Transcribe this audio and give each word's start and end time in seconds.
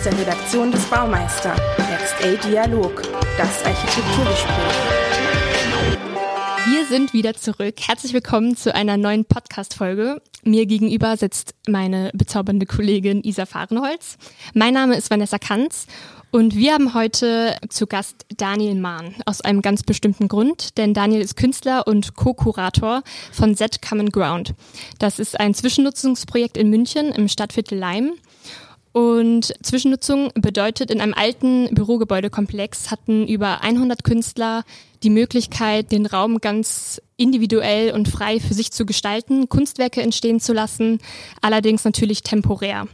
aus 0.00 0.04
der 0.04 0.18
Redaktion 0.18 0.72
des 0.72 0.82
Baumeister. 0.86 1.54
Next 1.90 2.14
A 2.24 2.48
Dialog, 2.48 3.02
das 3.36 3.62
Architekturgespräch. 3.66 4.56
Wir 6.66 6.86
sind 6.86 7.12
wieder 7.12 7.34
zurück. 7.34 7.74
Herzlich 7.86 8.14
willkommen 8.14 8.56
zu 8.56 8.74
einer 8.74 8.96
neuen 8.96 9.26
Podcast-Folge. 9.26 10.22
Mir 10.42 10.64
gegenüber 10.64 11.18
sitzt 11.18 11.54
meine 11.68 12.10
bezaubernde 12.14 12.64
Kollegin 12.64 13.22
Isa 13.22 13.44
Fahrenholz. 13.44 14.16
Mein 14.54 14.72
Name 14.72 14.96
ist 14.96 15.10
Vanessa 15.10 15.38
Kanz 15.38 15.86
und 16.30 16.56
wir 16.56 16.72
haben 16.72 16.94
heute 16.94 17.56
zu 17.68 17.86
Gast 17.86 18.24
Daniel 18.34 18.76
Mahn 18.76 19.14
aus 19.26 19.42
einem 19.42 19.60
ganz 19.60 19.82
bestimmten 19.82 20.28
Grund, 20.28 20.78
denn 20.78 20.94
Daniel 20.94 21.20
ist 21.20 21.36
Künstler 21.36 21.86
und 21.86 22.14
Co-Kurator 22.14 23.02
von 23.32 23.54
Z 23.54 23.82
Common 23.82 24.08
Ground. 24.08 24.54
Das 24.98 25.18
ist 25.18 25.38
ein 25.38 25.52
Zwischennutzungsprojekt 25.52 26.56
in 26.56 26.70
München 26.70 27.12
im 27.12 27.28
Stadtviertel 27.28 27.76
Leim. 27.76 28.14
Und 28.92 29.54
Zwischennutzung 29.62 30.30
bedeutet, 30.34 30.90
in 30.90 31.00
einem 31.00 31.14
alten 31.14 31.72
Bürogebäudekomplex 31.72 32.90
hatten 32.90 33.28
über 33.28 33.62
100 33.62 34.02
Künstler 34.02 34.64
die 35.04 35.10
Möglichkeit, 35.10 35.92
den 35.92 36.06
Raum 36.06 36.38
ganz 36.38 37.00
individuell 37.16 37.92
und 37.92 38.08
frei 38.08 38.40
für 38.40 38.54
sich 38.54 38.72
zu 38.72 38.84
gestalten, 38.86 39.48
Kunstwerke 39.48 40.02
entstehen 40.02 40.40
zu 40.40 40.52
lassen, 40.52 40.98
allerdings 41.40 41.84
natürlich 41.84 42.22
temporär. 42.22 42.88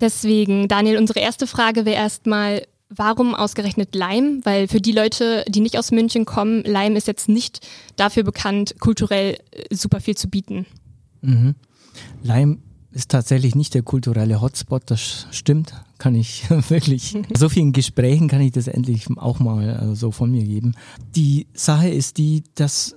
Deswegen, 0.00 0.68
Daniel, 0.68 0.98
unsere 0.98 1.20
erste 1.20 1.46
Frage 1.46 1.84
wäre 1.84 1.96
erstmal, 1.96 2.62
warum 2.88 3.34
ausgerechnet 3.34 3.94
Leim? 3.94 4.40
Weil 4.44 4.68
für 4.68 4.80
die 4.80 4.92
Leute, 4.92 5.44
die 5.48 5.60
nicht 5.60 5.76
aus 5.78 5.90
München 5.90 6.24
kommen, 6.24 6.62
Leim 6.62 6.94
ist 6.94 7.08
jetzt 7.08 7.28
nicht 7.28 7.66
dafür 7.96 8.22
bekannt, 8.22 8.76
kulturell 8.78 9.38
äh, 9.50 9.74
super 9.74 10.00
viel 10.00 10.16
zu 10.16 10.28
bieten. 10.28 10.66
Mhm. 11.22 11.54
Leim 12.22 12.62
ist 12.96 13.10
tatsächlich 13.10 13.54
nicht 13.54 13.74
der 13.74 13.82
kulturelle 13.82 14.40
Hotspot, 14.40 14.84
das 14.86 15.26
stimmt, 15.30 15.74
kann 15.98 16.14
ich 16.14 16.48
wirklich. 16.70 17.16
so 17.36 17.50
vielen 17.50 17.72
Gesprächen 17.72 18.26
kann 18.26 18.40
ich 18.40 18.52
das 18.52 18.68
endlich 18.68 19.06
auch 19.18 19.38
mal 19.38 19.90
äh, 19.92 19.94
so 19.94 20.10
von 20.10 20.30
mir 20.30 20.44
geben. 20.44 20.74
Die 21.14 21.46
Sache 21.52 21.90
ist 21.90 22.16
die, 22.16 22.42
dass 22.54 22.96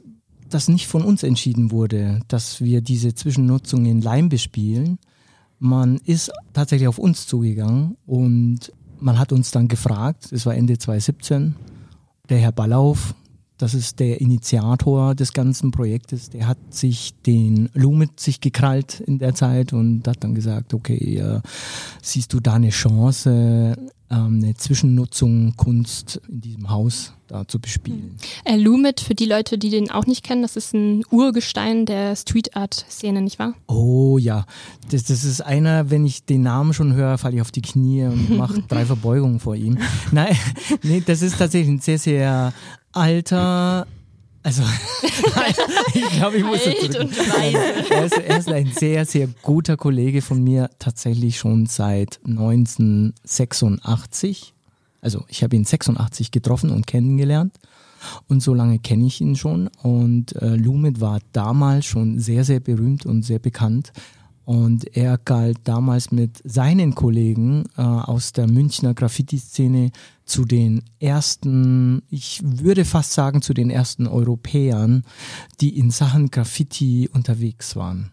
das 0.50 0.70
nicht 0.70 0.88
von 0.88 1.04
uns 1.04 1.24
entschieden 1.24 1.72
wurde, 1.72 2.22
dass 2.30 2.62
wir 2.62 2.80
diese 2.80 3.14
Zwischennutzung 3.14 3.86
in 3.86 4.02
Leim 4.02 4.30
bespielen, 4.30 5.00
man 5.60 5.98
ist 5.98 6.32
tatsächlich 6.54 6.88
auf 6.88 6.98
uns 6.98 7.28
zugegangen 7.28 7.98
und 8.06 8.72
man 9.02 9.20
hat 9.20 9.34
uns 9.34 9.52
dann 9.52 9.68
gefragt, 9.68 10.32
es 10.32 10.46
war 10.46 10.56
Ende 10.56 10.78
2017, 10.78 11.56
der 12.30 12.38
Herr 12.38 12.54
Ballauf, 12.54 13.16
das 13.60 13.74
ist 13.74 14.00
der 14.00 14.22
Initiator 14.22 15.14
des 15.14 15.34
ganzen 15.34 15.72
Projektes, 15.72 16.30
der 16.30 16.48
hat 16.48 16.58
sich 16.70 17.14
den 17.26 17.70
Lumit 17.74 18.20
sich 18.20 18.40
gekrallt 18.40 19.02
in 19.02 19.20
der 19.20 19.36
Zeit 19.36 19.74
und 19.74 20.08
hat 20.08 20.24
dann 20.24 20.34
gesagt, 20.34 20.74
okay, 20.74 21.18
äh, 21.18 21.42
siehst 22.02 22.34
du 22.34 22.40
da 22.40 22.54
eine 22.54 22.70
Chance, 22.70 23.76
ähm, 24.12 24.42
eine 24.44 24.56
Zwischennutzung 24.56 25.56
Kunst 25.56 26.22
in 26.28 26.42
diesem 26.42 26.70
Haus 26.70 27.14
da 27.28 27.48
zu 27.48 27.60
bespielen. 27.60 28.18
Äh, 28.44 28.56
Lumit, 28.56 29.02
für 29.02 29.14
die 29.14 29.26
Leute, 29.26 29.58
die 29.58 29.70
den 29.70 29.92
auch 29.92 30.06
nicht 30.06 30.24
kennen, 30.24 30.42
das 30.42 30.56
ist 30.56 30.74
ein 30.74 31.04
Urgestein 31.12 31.86
der 31.86 32.16
Street 32.16 32.56
Art 32.56 32.86
Szene, 32.90 33.22
nicht 33.22 33.40
wahr? 33.40 33.54
Oh 33.68 34.18
ja, 34.18 34.46
das, 34.90 35.04
das 35.04 35.24
ist 35.24 35.42
einer, 35.42 35.92
wenn 35.92 36.06
ich 36.06 36.26
den 36.26 36.42
Namen 36.42 36.74
schon 36.74 36.94
höre, 36.94 37.18
falle 37.18 37.36
ich 37.36 37.42
auf 37.42 37.52
die 37.52 37.62
Knie 37.62 38.06
und 38.06 38.30
mache 38.38 38.64
drei 38.68 38.86
Verbeugungen 38.86 39.40
vor 39.40 39.56
ihm. 39.56 39.78
Nein, 40.12 40.36
nee, 40.84 41.04
das 41.06 41.22
ist 41.22 41.38
tatsächlich 41.38 41.70
ein 41.70 41.80
sehr, 41.80 42.00
sehr 42.00 42.54
alter 42.92 43.86
also, 44.44 44.64
ich 45.94 46.10
glaube, 46.12 46.38
ich 46.38 46.44
muss 46.44 46.66
weise. 46.66 47.94
Er 47.94 48.06
ist, 48.06 48.18
er 48.18 48.38
ist 48.38 48.50
ein 48.50 48.72
sehr, 48.72 49.06
sehr 49.06 49.28
guter 49.42 49.76
Kollege 49.78 50.22
von 50.22 50.44
mir, 50.44 50.70
tatsächlich 50.80 51.38
schon 51.38 51.66
seit 51.66 52.20
1986. 52.26 54.54
Also, 55.02 55.24
ich 55.28 55.44
habe 55.44 55.56
ihn 55.56 55.66
86 55.66 56.32
getroffen 56.32 56.72
und 56.72 56.88
kennengelernt. 56.88 57.60
Und 58.28 58.42
so 58.42 58.54
lange 58.54 58.80
kenne 58.80 59.08
ich 59.08 59.20
ihn 59.20 59.36
schon. 59.36 59.70
Und 59.84 60.34
äh, 60.38 60.56
Lumit 60.56 61.02
war 61.02 61.20
damals 61.34 61.86
schon 61.86 62.18
sehr, 62.20 62.46
sehr 62.46 62.62
berühmt 62.62 63.06
und 63.06 63.24
sehr 63.24 63.40
bekannt. 63.40 63.92
Und 64.50 64.98
er 64.98 65.20
galt 65.20 65.60
damals 65.66 66.10
mit 66.10 66.42
seinen 66.44 66.96
Kollegen 66.96 67.66
äh, 67.78 67.84
aus 67.84 68.34
der 68.34 68.48
Münchner 68.48 68.96
Graffiti-Szene 68.96 69.92
zu 70.26 70.44
den 70.44 70.82
ersten, 71.00 72.02
ich 72.10 72.42
würde 72.44 72.84
fast 72.84 73.14
sagen, 73.14 73.44
zu 73.44 73.54
den 73.54 73.70
ersten 73.70 74.08
Europäern, 74.08 75.04
die 75.62 75.78
in 75.78 75.92
Sachen 75.92 76.32
Graffiti 76.32 77.08
unterwegs 77.14 77.76
waren. 77.76 78.12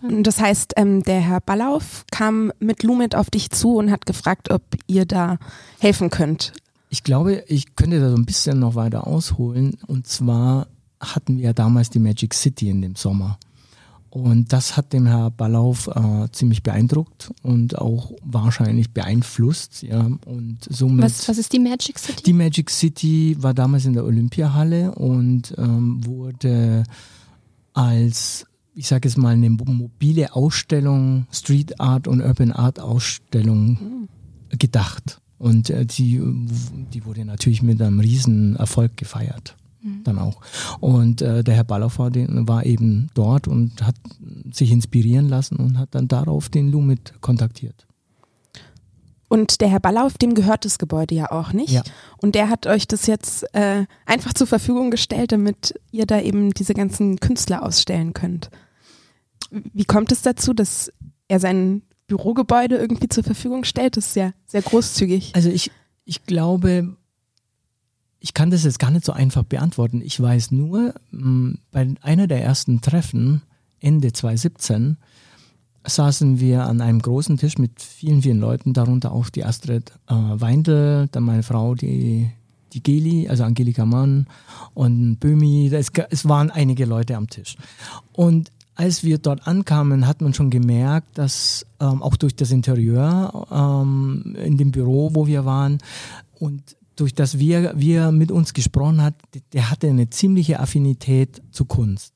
Und 0.00 0.28
das 0.28 0.38
heißt, 0.38 0.74
ähm, 0.76 1.02
der 1.02 1.18
Herr 1.18 1.40
Ballauf 1.40 2.04
kam 2.12 2.52
mit 2.60 2.84
Lumet 2.84 3.16
auf 3.16 3.30
dich 3.30 3.50
zu 3.50 3.78
und 3.78 3.90
hat 3.90 4.06
gefragt, 4.06 4.52
ob 4.52 4.62
ihr 4.86 5.06
da 5.06 5.38
helfen 5.80 6.10
könnt. 6.10 6.52
Ich 6.88 7.02
glaube, 7.02 7.42
ich 7.48 7.74
könnte 7.74 7.98
da 7.98 8.10
so 8.10 8.16
ein 8.16 8.26
bisschen 8.26 8.60
noch 8.60 8.76
weiter 8.76 9.08
ausholen. 9.08 9.76
Und 9.88 10.06
zwar 10.06 10.68
hatten 11.00 11.38
wir 11.38 11.46
ja 11.46 11.52
damals 11.52 11.90
die 11.90 11.98
Magic 11.98 12.32
City 12.32 12.70
in 12.70 12.80
dem 12.80 12.94
Sommer. 12.94 13.40
Und 14.10 14.52
das 14.52 14.76
hat 14.76 14.92
dem 14.92 15.06
Herr 15.06 15.30
Ballauf 15.30 15.86
äh, 15.86 16.28
ziemlich 16.32 16.64
beeindruckt 16.64 17.30
und 17.42 17.78
auch 17.78 18.12
wahrscheinlich 18.24 18.90
beeinflusst. 18.90 19.82
Ja. 19.82 20.00
Und 20.26 20.58
somit 20.68 21.04
was, 21.04 21.28
was 21.28 21.38
ist 21.38 21.52
die 21.52 21.60
Magic 21.60 21.96
City? 21.98 22.22
Die 22.24 22.32
Magic 22.32 22.70
City 22.70 23.36
war 23.38 23.54
damals 23.54 23.84
in 23.84 23.92
der 23.92 24.04
Olympiahalle 24.04 24.92
und 24.96 25.54
ähm, 25.56 26.04
wurde 26.04 26.82
als, 27.72 28.46
ich 28.74 28.88
sage 28.88 29.08
jetzt 29.08 29.16
mal, 29.16 29.34
eine 29.34 29.48
mobile 29.48 30.34
Ausstellung, 30.34 31.26
Street 31.30 31.80
Art 31.80 32.08
und 32.08 32.20
Urban 32.20 32.50
Art 32.50 32.80
Ausstellung 32.80 34.08
mhm. 34.50 34.58
gedacht. 34.58 35.20
Und 35.38 35.70
äh, 35.70 35.86
die, 35.86 36.20
die 36.92 37.04
wurde 37.04 37.24
natürlich 37.24 37.62
mit 37.62 37.80
einem 37.80 38.00
riesen 38.00 38.56
Erfolg 38.56 38.96
gefeiert 38.96 39.54
mhm. 39.82 40.04
dann 40.04 40.18
auch. 40.18 40.40
Und 40.80 41.22
äh, 41.22 41.44
der 41.44 41.54
Herr 41.54 41.64
Balafar 41.64 42.10
den, 42.10 42.48
war 42.48 42.66
eben 42.66 43.08
dort 43.14 43.48
und 43.48 43.84
hat 43.84 43.96
sich 44.50 44.70
inspirieren 44.70 45.28
lassen 45.28 45.56
und 45.56 45.78
hat 45.78 45.94
dann 45.94 46.08
darauf 46.08 46.48
den 46.48 46.70
Lumit 46.70 47.14
kontaktiert. 47.20 47.86
Und 49.32 49.60
der 49.60 49.68
Herr 49.68 49.78
Ballauf, 49.78 50.18
dem 50.18 50.34
gehört 50.34 50.64
das 50.64 50.78
Gebäude 50.78 51.14
ja 51.14 51.30
auch 51.30 51.52
nicht. 51.52 51.70
Ja. 51.70 51.84
Und 52.16 52.34
der 52.34 52.50
hat 52.50 52.66
euch 52.66 52.88
das 52.88 53.06
jetzt 53.06 53.44
äh, 53.54 53.86
einfach 54.04 54.34
zur 54.34 54.48
Verfügung 54.48 54.90
gestellt, 54.90 55.30
damit 55.30 55.72
ihr 55.92 56.04
da 56.04 56.20
eben 56.20 56.52
diese 56.52 56.74
ganzen 56.74 57.20
Künstler 57.20 57.62
ausstellen 57.62 58.12
könnt. 58.12 58.50
Wie 59.52 59.84
kommt 59.84 60.10
es 60.10 60.22
dazu, 60.22 60.52
dass 60.52 60.92
er 61.28 61.38
sein 61.38 61.82
Bürogebäude 62.08 62.76
irgendwie 62.76 63.08
zur 63.08 63.22
Verfügung 63.22 63.62
stellt? 63.62 63.96
Das 63.96 64.08
ist 64.08 64.16
ja 64.16 64.32
sehr 64.46 64.62
großzügig. 64.62 65.30
Also 65.36 65.48
ich, 65.48 65.70
ich 66.04 66.24
glaube, 66.24 66.96
ich 68.20 68.34
kann 68.34 68.50
das 68.50 68.64
jetzt 68.64 68.78
gar 68.78 68.90
nicht 68.90 69.04
so 69.04 69.12
einfach 69.12 69.42
beantworten. 69.42 70.02
Ich 70.04 70.20
weiß 70.20 70.50
nur, 70.50 70.94
mm, 71.10 71.54
bei 71.72 71.94
einer 72.02 72.26
der 72.26 72.42
ersten 72.42 72.82
Treffen, 72.82 73.42
Ende 73.80 74.12
2017, 74.12 74.98
saßen 75.86 76.38
wir 76.38 76.66
an 76.66 76.82
einem 76.82 77.00
großen 77.00 77.38
Tisch 77.38 77.56
mit 77.56 77.80
vielen, 77.80 78.20
vielen 78.20 78.38
Leuten, 78.38 78.74
darunter 78.74 79.12
auch 79.12 79.30
die 79.30 79.44
Astrid 79.44 79.92
äh, 80.08 80.14
Weindl, 80.14 81.08
dann 81.10 81.22
meine 81.22 81.42
Frau, 81.42 81.74
die, 81.74 82.30
die 82.74 82.82
Geli, 82.82 83.28
also 83.28 83.44
Angelika 83.44 83.86
Mann 83.86 84.26
und 84.74 85.16
Böhmi. 85.16 85.70
Es, 85.72 85.88
es 86.10 86.28
waren 86.28 86.50
einige 86.50 86.84
Leute 86.84 87.16
am 87.16 87.30
Tisch. 87.30 87.56
Und 88.12 88.52
als 88.74 89.04
wir 89.04 89.16
dort 89.16 89.46
ankamen, 89.46 90.06
hat 90.06 90.20
man 90.20 90.34
schon 90.34 90.50
gemerkt, 90.50 91.16
dass 91.16 91.66
ähm, 91.80 92.02
auch 92.02 92.16
durch 92.16 92.36
das 92.36 92.50
Interieur 92.50 93.46
ähm, 93.50 94.36
in 94.42 94.58
dem 94.58 94.72
Büro, 94.72 95.10
wo 95.14 95.26
wir 95.26 95.46
waren, 95.46 95.78
und 96.38 96.76
durch 97.00 97.14
das 97.14 97.38
wir, 97.38 97.72
wir 97.76 98.12
mit 98.12 98.30
uns 98.30 98.52
gesprochen 98.52 99.02
hat, 99.02 99.14
der 99.52 99.70
hatte 99.70 99.88
eine 99.88 100.10
ziemliche 100.10 100.60
Affinität 100.60 101.42
zu 101.50 101.64
Kunst. 101.64 102.14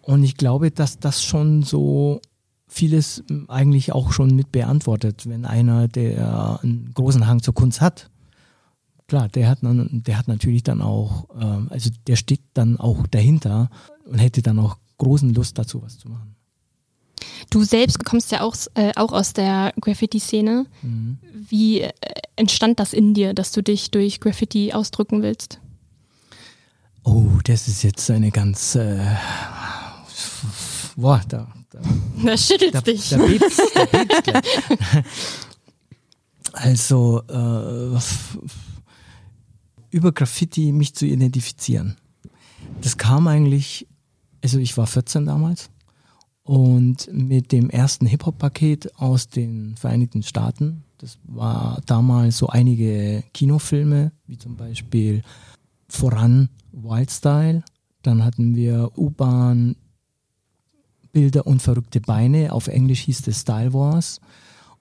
Und 0.00 0.24
ich 0.24 0.36
glaube, 0.36 0.70
dass 0.70 0.98
das 0.98 1.22
schon 1.22 1.62
so 1.62 2.20
vieles 2.66 3.22
eigentlich 3.48 3.92
auch 3.92 4.12
schon 4.12 4.34
mit 4.34 4.50
beantwortet, 4.50 5.28
wenn 5.28 5.44
einer, 5.44 5.88
der 5.88 6.60
einen 6.62 6.90
großen 6.94 7.26
Hang 7.26 7.42
zur 7.42 7.54
Kunst 7.54 7.80
hat. 7.80 8.10
Klar, 9.06 9.28
der 9.28 9.48
hat, 9.48 9.58
der 9.62 10.18
hat 10.18 10.28
natürlich 10.28 10.62
dann 10.62 10.80
auch, 10.80 11.28
ähm, 11.38 11.68
also 11.70 11.90
der 12.06 12.16
steht 12.16 12.40
dann 12.54 12.78
auch 12.78 13.06
dahinter 13.06 13.68
und 14.06 14.18
hätte 14.18 14.40
dann 14.40 14.58
auch 14.58 14.78
großen 14.96 15.34
Lust 15.34 15.58
dazu, 15.58 15.82
was 15.82 15.98
zu 15.98 16.08
machen. 16.08 16.33
Du 17.50 17.64
selbst 17.64 18.04
kommst 18.04 18.32
ja 18.32 18.40
auch, 18.40 18.56
äh, 18.74 18.92
auch 18.96 19.12
aus 19.12 19.32
der 19.32 19.72
Graffiti-Szene. 19.80 20.66
Mhm. 20.82 21.18
Wie 21.48 21.80
äh, 21.82 21.92
entstand 22.36 22.80
das 22.80 22.92
in 22.92 23.14
dir, 23.14 23.34
dass 23.34 23.52
du 23.52 23.62
dich 23.62 23.90
durch 23.90 24.20
Graffiti 24.20 24.72
ausdrücken 24.72 25.22
willst? 25.22 25.60
Oh, 27.04 27.26
das 27.44 27.68
ist 27.68 27.82
jetzt 27.82 28.10
eine 28.10 28.30
ganz. 28.30 28.74
Äh, 28.74 29.04
boah, 30.96 31.20
da. 31.28 31.52
Da, 31.70 31.80
da 32.24 32.36
schüttelt 32.36 32.74
da, 32.74 32.80
dich. 32.80 33.08
Da 33.10 33.18
bebt's, 33.18 33.56
da 33.74 33.84
bebt's 33.84 34.28
also, 36.52 37.22
äh, 37.28 37.98
über 39.90 40.12
Graffiti 40.12 40.72
mich 40.72 40.94
zu 40.94 41.04
identifizieren. 41.04 41.96
Das 42.80 42.96
kam 42.96 43.26
eigentlich, 43.26 43.86
also 44.42 44.58
ich 44.58 44.76
war 44.76 44.86
14 44.86 45.26
damals 45.26 45.70
Und 46.44 47.08
mit 47.10 47.52
dem 47.52 47.70
ersten 47.70 48.04
Hip-Hop-Paket 48.06 48.96
aus 48.98 49.28
den 49.28 49.76
Vereinigten 49.76 50.22
Staaten, 50.22 50.84
das 50.98 51.18
war 51.24 51.80
damals 51.86 52.38
so 52.38 52.48
einige 52.48 53.24
Kinofilme, 53.32 54.12
wie 54.26 54.38
zum 54.38 54.56
Beispiel 54.56 55.22
voran 55.88 56.50
Wildstyle, 56.72 57.64
dann 58.02 58.24
hatten 58.24 58.54
wir 58.54 58.90
U-Bahn, 58.96 59.76
Bilder 61.12 61.46
und 61.46 61.62
verrückte 61.62 62.00
Beine, 62.00 62.52
auf 62.52 62.68
Englisch 62.68 63.00
hieß 63.00 63.26
es 63.28 63.40
Style 63.40 63.72
Wars. 63.72 64.20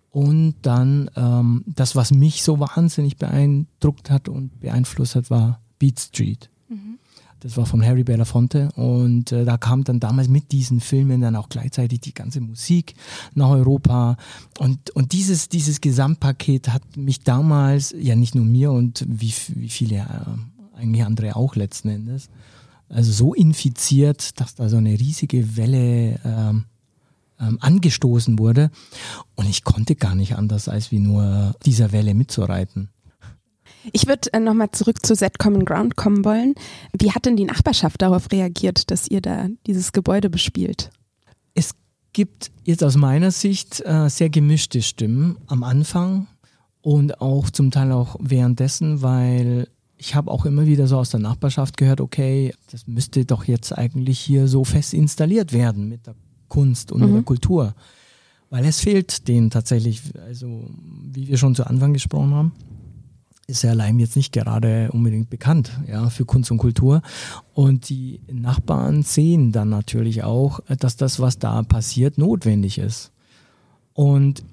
Und 0.09 0.55
dann 0.63 1.09
ähm, 1.15 1.63
das, 1.65 1.95
was 1.95 2.11
mich 2.11 2.43
so 2.43 2.59
wahnsinnig 2.59 3.17
beeindruckt 3.17 4.09
hat 4.09 4.27
und 4.29 4.59
beeinflusst 4.59 5.15
hat, 5.15 5.29
war 5.29 5.61
Beat 5.79 5.99
Street. 5.99 6.49
Mhm. 6.69 6.99
Das 7.43 7.57
war 7.57 7.65
von 7.65 7.85
Harry 7.85 8.05
Belafonte 8.05 8.69
und 8.75 9.33
äh, 9.33 9.43
da 9.43 9.57
kam 9.57 9.83
dann 9.83 9.99
damals 9.99 10.29
mit 10.29 10.53
diesen 10.53 10.79
Filmen 10.79 11.19
dann 11.19 11.35
auch 11.35 11.49
gleichzeitig 11.49 11.99
die 11.99 12.13
ganze 12.13 12.39
Musik 12.39 12.95
nach 13.35 13.49
Europa 13.49 14.15
und, 14.59 14.91
und 14.91 15.11
dieses, 15.11 15.49
dieses 15.49 15.81
Gesamtpaket 15.81 16.69
hat 16.69 16.95
mich 16.95 17.21
damals, 17.21 17.93
ja 17.99 18.15
nicht 18.15 18.33
nur 18.33 18.45
mir 18.45 18.71
und 18.71 19.05
wie, 19.07 19.33
wie 19.55 19.67
viele 19.67 19.97
äh, 19.97 20.79
eigentlich 20.79 21.03
andere 21.03 21.35
auch 21.35 21.55
letzten 21.55 21.89
Endes, 21.89 22.29
also 22.87 23.11
so 23.11 23.33
infiziert, 23.33 24.39
dass 24.39 24.55
da 24.55 24.69
so 24.69 24.77
eine 24.77 24.97
riesige 24.97 25.57
Welle 25.57 26.21
ähm, 26.23 26.65
ähm, 27.41 27.57
angestoßen 27.59 28.39
wurde. 28.39 28.71
Und 29.35 29.49
ich 29.49 29.63
konnte 29.63 29.95
gar 29.95 30.15
nicht 30.15 30.35
anders, 30.35 30.69
als 30.69 30.91
wie 30.91 30.99
nur 30.99 31.55
dieser 31.65 31.91
Welle 31.91 32.13
mitzureiten. 32.13 32.89
Ich 33.91 34.07
würde 34.07 34.31
äh, 34.33 34.39
nochmal 34.39 34.71
zurück 34.71 35.05
zu 35.05 35.15
Z 35.15 35.39
Common 35.39 35.65
Ground 35.65 35.95
kommen 35.95 36.23
wollen. 36.23 36.55
Wie 36.97 37.11
hat 37.11 37.25
denn 37.25 37.35
die 37.35 37.45
Nachbarschaft 37.45 38.01
darauf 38.01 38.31
reagiert, 38.31 38.91
dass 38.91 39.07
ihr 39.07 39.21
da 39.21 39.47
dieses 39.67 39.91
Gebäude 39.91 40.29
bespielt? 40.29 40.91
Es 41.53 41.75
gibt 42.13 42.51
jetzt 42.63 42.83
aus 42.83 42.95
meiner 42.95 43.31
Sicht 43.31 43.81
äh, 43.85 44.09
sehr 44.09 44.29
gemischte 44.29 44.81
Stimmen 44.81 45.37
am 45.47 45.63
Anfang 45.63 46.27
und 46.81 47.21
auch 47.21 47.49
zum 47.49 47.71
Teil 47.71 47.91
auch 47.91 48.15
währenddessen, 48.19 49.01
weil 49.01 49.67
ich 49.97 50.15
habe 50.15 50.31
auch 50.31 50.45
immer 50.45 50.65
wieder 50.65 50.87
so 50.87 50.97
aus 50.97 51.09
der 51.09 51.19
Nachbarschaft 51.19 51.77
gehört, 51.77 52.01
okay, 52.01 52.53
das 52.71 52.87
müsste 52.87 53.25
doch 53.25 53.45
jetzt 53.45 53.77
eigentlich 53.77 54.19
hier 54.19 54.47
so 54.47 54.63
fest 54.63 54.93
installiert 54.93 55.53
werden 55.53 55.87
mit 55.89 56.07
der 56.07 56.15
Kunst 56.49 56.91
und 56.91 56.99
mhm. 56.99 57.07
mit 57.07 57.15
der 57.15 57.23
Kultur. 57.23 57.75
Weil 58.49 58.65
es 58.65 58.81
fehlt 58.81 59.27
denen 59.27 59.49
tatsächlich, 59.49 60.01
also 60.27 60.69
wie 61.11 61.27
wir 61.27 61.37
schon 61.37 61.55
zu 61.55 61.65
Anfang 61.65 61.93
gesprochen 61.93 62.33
haben, 62.33 62.51
ist 63.47 63.63
ja 63.63 63.73
Leim 63.73 63.99
jetzt 63.99 64.15
nicht 64.15 64.31
gerade 64.31 64.89
unbedingt 64.91 65.29
bekannt 65.29 65.71
ja, 65.87 66.09
für 66.09 66.25
Kunst 66.25 66.51
und 66.51 66.57
Kultur. 66.57 67.01
Und 67.53 67.89
die 67.89 68.21
Nachbarn 68.31 69.03
sehen 69.03 69.51
dann 69.51 69.69
natürlich 69.69 70.23
auch, 70.23 70.61
dass 70.79 70.95
das, 70.95 71.19
was 71.19 71.39
da 71.39 71.61
passiert, 71.63 72.17
notwendig 72.17 72.77
ist. 72.77 73.11
Und 73.93 74.43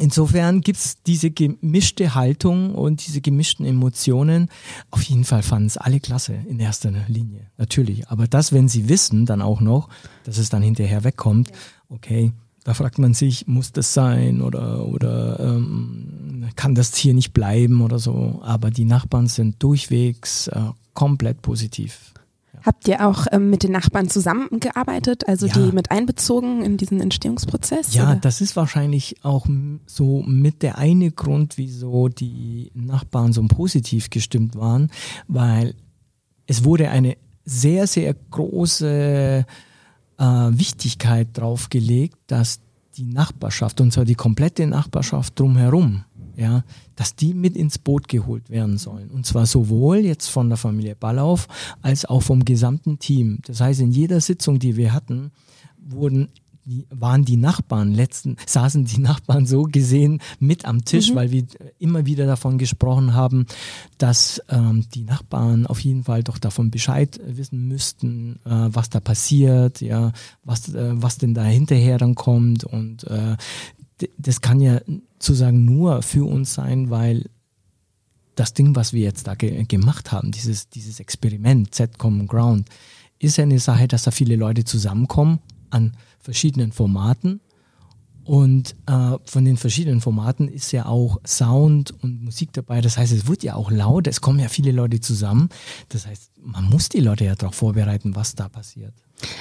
Insofern 0.00 0.60
gibt's 0.60 1.02
diese 1.02 1.32
gemischte 1.32 2.14
Haltung 2.14 2.72
und 2.76 3.04
diese 3.04 3.20
gemischten 3.20 3.66
Emotionen. 3.66 4.48
Auf 4.92 5.02
jeden 5.02 5.24
Fall 5.24 5.42
fanden 5.42 5.66
es 5.66 5.76
alle 5.76 5.98
klasse 5.98 6.34
in 6.48 6.60
erster 6.60 6.92
Linie, 7.08 7.50
natürlich. 7.56 8.08
Aber 8.08 8.28
das, 8.28 8.52
wenn 8.52 8.68
sie 8.68 8.88
wissen, 8.88 9.26
dann 9.26 9.42
auch 9.42 9.60
noch, 9.60 9.88
dass 10.22 10.38
es 10.38 10.50
dann 10.50 10.62
hinterher 10.62 11.02
wegkommt, 11.02 11.50
okay, 11.88 12.32
da 12.68 12.74
fragt 12.74 12.98
man 12.98 13.14
sich, 13.14 13.46
muss 13.46 13.72
das 13.72 13.94
sein 13.94 14.42
oder, 14.42 14.86
oder 14.86 15.40
ähm, 15.40 16.50
kann 16.54 16.74
das 16.74 16.94
hier 16.94 17.14
nicht 17.14 17.32
bleiben 17.32 17.80
oder 17.80 17.98
so. 17.98 18.40
Aber 18.42 18.70
die 18.70 18.84
Nachbarn 18.84 19.26
sind 19.26 19.62
durchwegs 19.62 20.48
äh, 20.48 20.60
komplett 20.92 21.40
positiv. 21.40 22.12
Habt 22.62 22.86
ihr 22.86 23.06
auch 23.06 23.24
ähm, 23.32 23.48
mit 23.48 23.62
den 23.62 23.72
Nachbarn 23.72 24.10
zusammengearbeitet, 24.10 25.26
also 25.26 25.46
ja. 25.46 25.54
die 25.54 25.72
mit 25.72 25.90
einbezogen 25.90 26.62
in 26.62 26.76
diesen 26.76 27.00
Entstehungsprozess? 27.00 27.94
Ja, 27.94 28.10
oder? 28.10 28.16
das 28.16 28.42
ist 28.42 28.54
wahrscheinlich 28.54 29.24
auch 29.24 29.46
so 29.86 30.22
mit 30.26 30.62
der 30.62 30.76
eine 30.76 31.10
Grund, 31.10 31.56
wieso 31.56 32.08
die 32.08 32.70
Nachbarn 32.74 33.32
so 33.32 33.42
positiv 33.44 34.10
gestimmt 34.10 34.56
waren, 34.56 34.90
weil 35.26 35.74
es 36.46 36.64
wurde 36.64 36.90
eine 36.90 37.16
sehr, 37.46 37.86
sehr 37.86 38.12
große 38.12 39.46
äh, 40.18 40.24
Wichtigkeit 40.24 41.28
drauf 41.32 41.70
gelegt, 41.70 42.16
dass 42.26 42.60
die 42.96 43.04
Nachbarschaft, 43.04 43.80
und 43.80 43.92
zwar 43.92 44.04
die 44.04 44.14
komplette 44.14 44.66
Nachbarschaft 44.66 45.38
drumherum, 45.38 46.04
ja, 46.36 46.62
dass 46.94 47.16
die 47.16 47.34
mit 47.34 47.56
ins 47.56 47.78
Boot 47.78 48.08
geholt 48.08 48.50
werden 48.50 48.78
sollen. 48.78 49.10
Und 49.10 49.26
zwar 49.26 49.46
sowohl 49.46 49.98
jetzt 49.98 50.28
von 50.28 50.48
der 50.48 50.56
Familie 50.56 50.94
Ballauf 50.94 51.48
als 51.82 52.04
auch 52.04 52.22
vom 52.22 52.44
gesamten 52.44 52.98
Team. 52.98 53.38
Das 53.44 53.60
heißt, 53.60 53.80
in 53.80 53.90
jeder 53.90 54.20
Sitzung, 54.20 54.58
die 54.58 54.76
wir 54.76 54.92
hatten, 54.92 55.32
wurden 55.78 56.28
waren 56.90 57.24
die 57.24 57.36
Nachbarn 57.36 57.92
letzten, 57.92 58.36
saßen 58.46 58.84
die 58.84 59.00
Nachbarn 59.00 59.46
so 59.46 59.64
gesehen 59.64 60.20
mit 60.38 60.64
am 60.64 60.84
Tisch, 60.84 61.10
mhm. 61.10 61.14
weil 61.16 61.30
wir 61.30 61.44
immer 61.78 62.06
wieder 62.06 62.26
davon 62.26 62.58
gesprochen 62.58 63.14
haben, 63.14 63.46
dass 63.98 64.42
ähm, 64.48 64.86
die 64.94 65.04
Nachbarn 65.04 65.66
auf 65.66 65.80
jeden 65.80 66.04
Fall 66.04 66.22
doch 66.22 66.38
davon 66.38 66.70
Bescheid 66.70 67.20
wissen 67.24 67.68
müssten, 67.68 68.40
äh, 68.44 68.68
was 68.68 68.90
da 68.90 69.00
passiert, 69.00 69.80
ja, 69.80 70.12
was, 70.44 70.74
äh, 70.74 70.92
was 70.94 71.18
denn 71.18 71.34
da 71.34 71.44
hinterher 71.44 71.98
dann 71.98 72.14
kommt 72.14 72.64
und 72.64 73.04
äh, 73.04 73.36
das 74.16 74.40
kann 74.40 74.60
ja 74.60 74.80
sozusagen 75.18 75.64
nur 75.64 76.02
für 76.02 76.24
uns 76.24 76.54
sein, 76.54 76.90
weil 76.90 77.28
das 78.36 78.54
Ding, 78.54 78.76
was 78.76 78.92
wir 78.92 79.02
jetzt 79.02 79.26
da 79.26 79.34
ge 79.34 79.64
gemacht 79.64 80.12
haben, 80.12 80.30
dieses, 80.30 80.68
dieses 80.68 81.00
Experiment 81.00 81.74
Z 81.74 81.98
Common 81.98 82.28
Ground, 82.28 82.68
ist 83.18 83.36
ja 83.36 83.42
eine 83.42 83.58
Sache, 83.58 83.88
dass 83.88 84.04
da 84.04 84.12
viele 84.12 84.36
Leute 84.36 84.64
zusammenkommen 84.64 85.40
an 85.70 85.96
verschiedenen 86.20 86.72
Formaten. 86.72 87.40
Und 88.24 88.76
äh, 88.84 89.16
von 89.24 89.46
den 89.46 89.56
verschiedenen 89.56 90.02
Formaten 90.02 90.48
ist 90.48 90.70
ja 90.72 90.84
auch 90.84 91.18
Sound 91.26 91.94
und 92.02 92.22
Musik 92.24 92.52
dabei. 92.52 92.82
Das 92.82 92.98
heißt, 92.98 93.10
es 93.10 93.26
wird 93.26 93.42
ja 93.42 93.54
auch 93.54 93.70
laut, 93.70 94.06
es 94.06 94.20
kommen 94.20 94.38
ja 94.38 94.48
viele 94.48 94.70
Leute 94.70 95.00
zusammen. 95.00 95.48
Das 95.88 96.06
heißt, 96.06 96.32
man 96.42 96.64
muss 96.64 96.90
die 96.90 97.00
Leute 97.00 97.24
ja 97.24 97.34
darauf 97.34 97.54
vorbereiten, 97.54 98.14
was 98.14 98.34
da 98.34 98.50
passiert. 98.50 98.92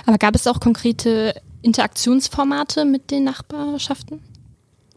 Aber 0.05 0.17
gab 0.17 0.35
es 0.35 0.47
auch 0.47 0.61
konkrete 0.61 1.35
Interaktionsformate 1.61 2.85
mit 2.85 3.11
den 3.11 3.25
Nachbarschaften? 3.25 4.21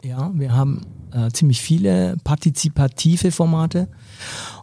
Ja, 0.03 0.31
wir 0.33 0.53
haben 0.53 0.85
äh, 1.11 1.29
ziemlich 1.31 1.61
viele 1.61 2.17
partizipative 2.23 3.31
Formate 3.31 3.87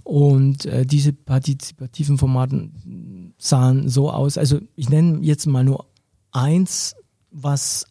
und 0.05 0.65
äh, 0.65 0.87
diese 0.87 1.13
partizipativen 1.13 2.19
Formate 2.19 2.71
sahen 3.39 3.89
so 3.89 4.11
aus, 4.11 4.39
also 4.39 4.59
ich 4.75 4.89
nenne 4.89 5.21
jetzt 5.21 5.47
mal 5.47 5.65
nur 5.65 5.87
eins, 6.33 6.95
was 7.31 7.87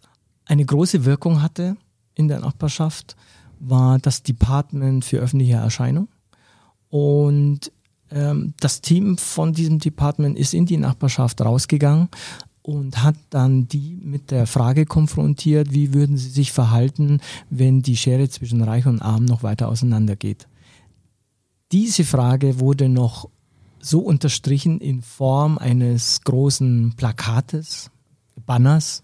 eine 0.46 0.66
große 0.66 1.06
Wirkung 1.06 1.42
hatte 1.42 1.78
in 2.16 2.28
der 2.28 2.40
Nachbarschaft, 2.40 3.16
war 3.60 4.00
das 4.00 4.24
Department 4.24 5.04
für 5.04 5.18
öffentliche 5.18 5.56
Erscheinung 5.56 6.08
und 6.90 7.72
ähm, 8.12 8.54
das 8.60 8.82
Team 8.82 9.18
von 9.18 9.54
diesem 9.54 9.80
Department 9.80 10.38
ist 10.38 10.54
in 10.54 10.66
die 10.66 10.78
Nachbarschaft 10.78 11.42
rausgegangen 11.42 12.10
und 12.62 13.04
hat 13.04 13.16
dann 13.30 13.68
die 13.68 13.98
mit 14.02 14.32
der 14.32 14.46
Frage 14.48 14.86
konfrontiert, 14.86 15.74
wie 15.74 15.94
würden 15.94 16.18
sie 16.18 16.30
sich 16.30 16.52
verhalten, 16.52 17.22
wenn 17.50 17.82
die 17.82 17.98
Schere 17.98 18.30
zwischen 18.30 18.62
Reich 18.62 18.86
und 18.86 19.02
Arm 19.02 19.26
noch 19.26 19.44
weiter 19.44 19.70
auseinandergeht. 19.70 20.48
Diese 21.72 22.04
Frage 22.04 22.60
wurde 22.60 22.90
noch 22.90 23.30
so 23.80 24.00
unterstrichen 24.00 24.80
in 24.80 25.02
Form 25.02 25.58
eines 25.58 26.22
großen 26.22 26.94
Plakates, 26.98 27.92
Banners. 28.48 29.04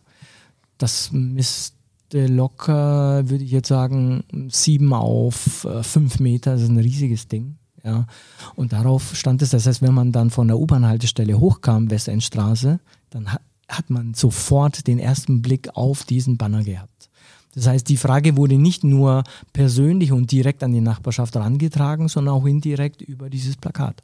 Das 0.79 1.11
misste 1.11 2.25
locker, 2.25 3.29
würde 3.29 3.43
ich 3.43 3.51
jetzt 3.51 3.67
sagen, 3.67 4.23
sieben 4.49 4.91
auf 4.93 5.65
äh, 5.65 5.83
fünf 5.83 6.19
Meter. 6.19 6.53
Das 6.53 6.63
ist 6.63 6.69
ein 6.69 6.79
riesiges 6.79 7.27
Ding. 7.27 7.57
Ja. 7.83 8.07
Und 8.55 8.73
darauf 8.73 9.15
stand 9.15 9.43
es, 9.43 9.51
das 9.51 9.67
heißt, 9.67 9.83
wenn 9.83 9.93
man 9.93 10.11
dann 10.11 10.31
von 10.31 10.47
der 10.47 10.57
U-Bahn-Haltestelle 10.57 11.39
hochkam, 11.39 11.91
Westendstraße, 11.91 12.79
dann 13.11 13.29
hat 13.29 13.89
man 13.89 14.13
sofort 14.13 14.87
den 14.87 14.99
ersten 14.99 15.41
Blick 15.41 15.69
auf 15.75 16.03
diesen 16.03 16.37
Banner 16.37 16.63
gehabt. 16.63 17.09
Das 17.55 17.67
heißt, 17.67 17.87
die 17.87 17.97
Frage 17.97 18.35
wurde 18.35 18.57
nicht 18.57 18.83
nur 18.83 19.23
persönlich 19.51 20.11
und 20.11 20.31
direkt 20.31 20.63
an 20.63 20.73
die 20.73 20.81
Nachbarschaft 20.81 21.35
herangetragen, 21.35 22.07
sondern 22.07 22.33
auch 22.33 22.45
indirekt 22.45 23.01
über 23.01 23.29
dieses 23.29 23.57
Plakat. 23.57 24.01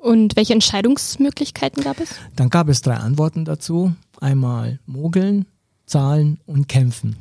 Und 0.00 0.34
welche 0.36 0.54
Entscheidungsmöglichkeiten 0.54 1.82
gab 1.82 2.00
es? 2.00 2.14
Dann 2.34 2.48
gab 2.48 2.68
es 2.68 2.80
drei 2.80 2.94
Antworten 2.94 3.44
dazu. 3.44 3.92
Einmal 4.18 4.80
mogeln, 4.86 5.44
zahlen 5.84 6.40
und 6.46 6.68
kämpfen. 6.68 7.16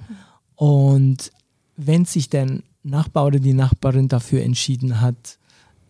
Und 0.55 1.31
wenn 1.75 2.05
sich 2.05 2.29
der 2.29 2.62
Nachbar 2.83 3.25
oder 3.25 3.39
die 3.39 3.53
Nachbarin 3.53 4.07
dafür 4.07 4.43
entschieden 4.43 5.01
hat, 5.01 5.39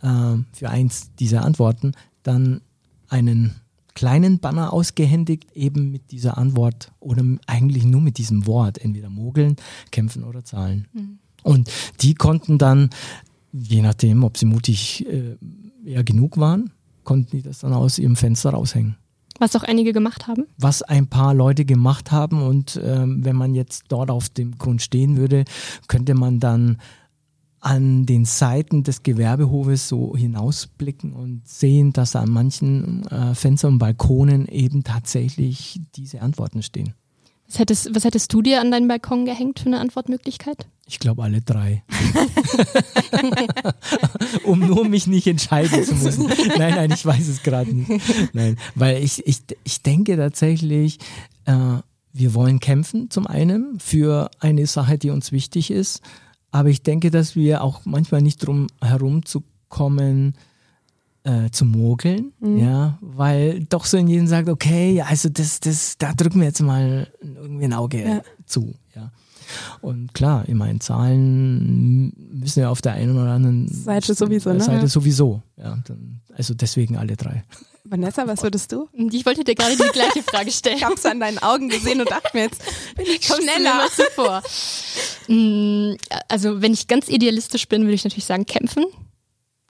äh, 0.01 0.37
für 0.51 0.69
eins 0.69 1.11
dieser 1.19 1.45
Antworten, 1.45 1.91
dann 2.23 2.61
einen 3.07 3.55
kleinen 3.93 4.39
Banner 4.39 4.73
ausgehändigt, 4.73 5.51
eben 5.53 5.91
mit 5.91 6.11
dieser 6.11 6.37
Antwort 6.37 6.91
oder 6.99 7.23
eigentlich 7.45 7.85
nur 7.85 8.01
mit 8.01 8.17
diesem 8.17 8.47
Wort, 8.47 8.77
entweder 8.79 9.09
mogeln, 9.09 9.57
kämpfen 9.91 10.23
oder 10.23 10.43
zahlen. 10.43 10.87
Mhm. 10.93 11.19
Und 11.43 11.71
die 12.01 12.15
konnten 12.15 12.57
dann, 12.57 12.89
je 13.51 13.81
nachdem, 13.81 14.23
ob 14.23 14.37
sie 14.37 14.45
mutig 14.45 15.05
äh, 15.07 15.35
eher 15.85 16.03
genug 16.03 16.37
waren, 16.37 16.71
konnten 17.09 17.31
die 17.31 17.41
das 17.41 17.57
dann 17.57 17.73
aus 17.73 17.97
ihrem 17.97 18.15
Fenster 18.15 18.51
raushängen. 18.51 18.95
Was 19.39 19.55
auch 19.55 19.63
einige 19.63 19.93
gemacht 19.93 20.27
haben. 20.27 20.45
Was 20.59 20.83
ein 20.83 21.07
paar 21.07 21.33
Leute 21.33 21.65
gemacht 21.65 22.11
haben 22.11 22.43
und 22.43 22.79
ähm, 22.83 23.25
wenn 23.25 23.35
man 23.35 23.55
jetzt 23.55 23.85
dort 23.87 24.11
auf 24.11 24.29
dem 24.29 24.59
Grund 24.59 24.83
stehen 24.83 25.17
würde, 25.17 25.45
könnte 25.87 26.13
man 26.13 26.39
dann 26.39 26.77
an 27.61 28.05
den 28.05 28.25
Seiten 28.25 28.83
des 28.83 29.01
Gewerbehofes 29.01 29.87
so 29.87 30.15
hinausblicken 30.15 31.13
und 31.13 31.47
sehen, 31.47 31.93
dass 31.93 32.15
an 32.15 32.29
manchen 32.29 33.03
äh, 33.07 33.33
Fenstern 33.33 33.73
und 33.73 33.79
Balkonen 33.79 34.47
eben 34.47 34.83
tatsächlich 34.83 35.81
diese 35.95 36.21
Antworten 36.21 36.61
stehen. 36.61 36.93
Was 37.49 37.57
hättest, 37.57 37.95
was 37.95 38.03
hättest 38.03 38.31
du 38.31 38.43
dir 38.43 38.61
an 38.61 38.69
deinen 38.69 38.87
Balkon 38.87 39.25
gehängt 39.25 39.59
für 39.59 39.65
eine 39.65 39.79
Antwortmöglichkeit? 39.79 40.67
Ich 40.87 40.99
glaube 40.99 41.23
alle 41.23 41.41
drei. 41.41 41.83
um 44.43 44.59
nur 44.59 44.85
mich 44.85 45.07
nicht 45.07 45.25
entscheiden 45.25 45.83
zu 45.83 45.95
müssen. 45.95 46.27
Nein, 46.57 46.75
nein, 46.75 46.91
ich 46.91 47.03
weiß 47.03 47.27
es 47.27 47.41
gerade 47.41 47.73
nicht. 47.73 48.33
Nein, 48.33 48.57
weil 48.75 49.03
ich, 49.03 49.25
ich, 49.25 49.41
ich 49.63 49.81
denke 49.81 50.15
tatsächlich, 50.15 50.99
äh, 51.45 51.77
wir 52.13 52.33
wollen 52.35 52.59
kämpfen 52.59 53.09
zum 53.09 53.25
einen 53.25 53.79
für 53.79 54.29
eine 54.39 54.67
Sache, 54.67 54.99
die 54.99 55.09
uns 55.09 55.31
wichtig 55.31 55.71
ist. 55.71 56.01
Aber 56.51 56.69
ich 56.69 56.83
denke, 56.83 57.09
dass 57.09 57.35
wir 57.35 57.63
auch 57.63 57.81
manchmal 57.85 58.21
nicht 58.21 58.45
drum 58.45 58.67
herumzukommen, 58.81 60.35
äh, 61.29 61.51
zu 61.51 61.65
mogeln, 61.65 62.33
mhm. 62.39 62.57
ja, 62.57 62.97
weil 63.01 63.63
doch 63.65 63.85
so 63.85 63.97
in 63.97 64.07
jedem 64.07 64.27
sagt, 64.27 64.49
okay, 64.49 65.01
also 65.01 65.29
das, 65.29 65.59
das, 65.59 65.97
da 65.97 66.13
drücken 66.13 66.39
wir 66.39 66.47
jetzt 66.47 66.61
mal 66.61 67.07
irgendwie 67.21 67.65
ein 67.65 67.73
Auge 67.73 68.03
ja. 68.03 68.21
zu, 68.45 68.73
ja. 68.95 69.11
Und 69.81 70.13
klar, 70.13 70.43
ich 70.47 70.53
meine, 70.53 70.79
Zahlen 70.79 72.13
müssen 72.33 72.61
ja 72.61 72.69
auf 72.69 72.81
der 72.81 72.93
einen 72.93 73.17
oder 73.17 73.31
anderen 73.31 73.67
Seite 73.67 74.13
sowieso, 74.13 74.53
ne? 74.53 74.61
Seite 74.61 74.87
sowieso, 74.87 75.41
ja. 75.57 75.77
Dann, 75.85 76.21
also 76.35 76.53
deswegen 76.53 76.97
alle 76.97 77.15
drei. 77.15 77.43
Vanessa, 77.83 78.27
was 78.27 78.43
würdest 78.43 78.71
du? 78.71 78.87
Ich 78.93 79.25
wollte 79.25 79.43
dir 79.43 79.55
gerade 79.55 79.75
die 79.75 79.89
gleiche 79.91 80.21
Frage 80.21 80.51
stellen. 80.51 80.77
ich 80.77 80.83
habe 80.83 80.93
es 80.93 81.05
an 81.05 81.19
deinen 81.19 81.39
Augen 81.39 81.69
gesehen 81.69 81.99
und 81.99 82.11
dachte 82.11 82.29
mir 82.33 82.43
jetzt, 82.43 82.61
bin 82.95 83.05
ich 83.05 83.25
schneller. 83.25 83.87
zuvor. 83.95 84.41
Mm, 85.31 85.93
also 86.27 86.59
wenn 86.63 86.73
ich 86.73 86.87
ganz 86.87 87.07
idealistisch 87.07 87.67
bin, 87.67 87.83
würde 87.83 87.93
ich 87.93 88.03
natürlich 88.03 88.25
sagen 88.25 88.47
kämpfen. 88.47 88.83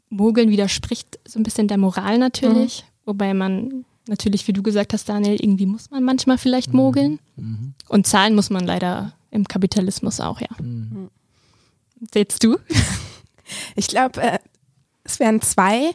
Mogeln 0.09 0.49
widerspricht 0.49 1.19
so 1.27 1.39
ein 1.39 1.43
bisschen 1.43 1.67
der 1.67 1.77
Moral 1.77 2.17
natürlich, 2.17 2.83
mhm. 2.83 2.87
wobei 3.05 3.33
man 3.33 3.85
natürlich, 4.07 4.47
wie 4.47 4.53
du 4.53 4.63
gesagt 4.63 4.93
hast, 4.93 5.07
Daniel, 5.07 5.37
irgendwie 5.39 5.65
muss 5.65 5.91
man 5.91 6.03
manchmal 6.03 6.37
vielleicht 6.37 6.73
mogeln. 6.73 7.19
Mhm. 7.35 7.73
Und 7.87 8.07
zahlen 8.07 8.35
muss 8.35 8.49
man 8.49 8.65
leider 8.65 9.13
im 9.31 9.47
Kapitalismus 9.47 10.19
auch, 10.19 10.41
ja. 10.41 10.49
Mhm. 10.59 11.09
Sehtst 12.11 12.43
du? 12.43 12.57
Ich 13.75 13.87
glaube, 13.87 14.21
äh, 14.21 14.37
es 15.03 15.19
wären 15.19 15.41
zwei 15.41 15.91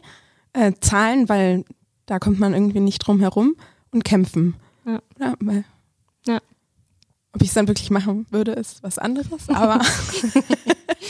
äh, 0.51 0.73
Zahlen, 0.81 1.29
weil 1.29 1.63
da 2.05 2.19
kommt 2.19 2.37
man 2.37 2.53
irgendwie 2.53 2.81
nicht 2.81 2.99
drum 2.99 3.21
herum 3.21 3.55
und 3.91 4.03
kämpfen. 4.03 4.55
Ja. 4.85 4.99
ja, 5.19 5.35
ja. 5.41 5.63
Ob 7.35 7.41
ich 7.41 7.49
es 7.49 7.53
dann 7.53 7.67
wirklich 7.67 7.89
machen 7.89 8.25
würde, 8.31 8.53
ist 8.53 8.81
was 8.81 8.97
anderes, 8.97 9.49
aber. 9.49 9.79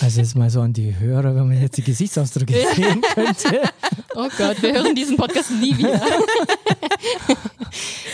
Also 0.01 0.19
jetzt 0.19 0.35
mal 0.35 0.49
so 0.49 0.59
an 0.59 0.73
die 0.73 0.93
Hörer, 0.99 1.35
wenn 1.35 1.47
man 1.47 1.61
jetzt 1.61 1.77
die 1.77 1.83
Gesichtsausdrücke 1.83 2.53
sehen 2.75 3.01
könnte. 3.13 3.61
Oh 4.13 4.27
Gott, 4.37 4.61
wir 4.61 4.73
hören 4.73 4.93
diesen 4.93 5.15
Podcast 5.15 5.51
nie 5.51 5.77
wieder. 5.77 6.01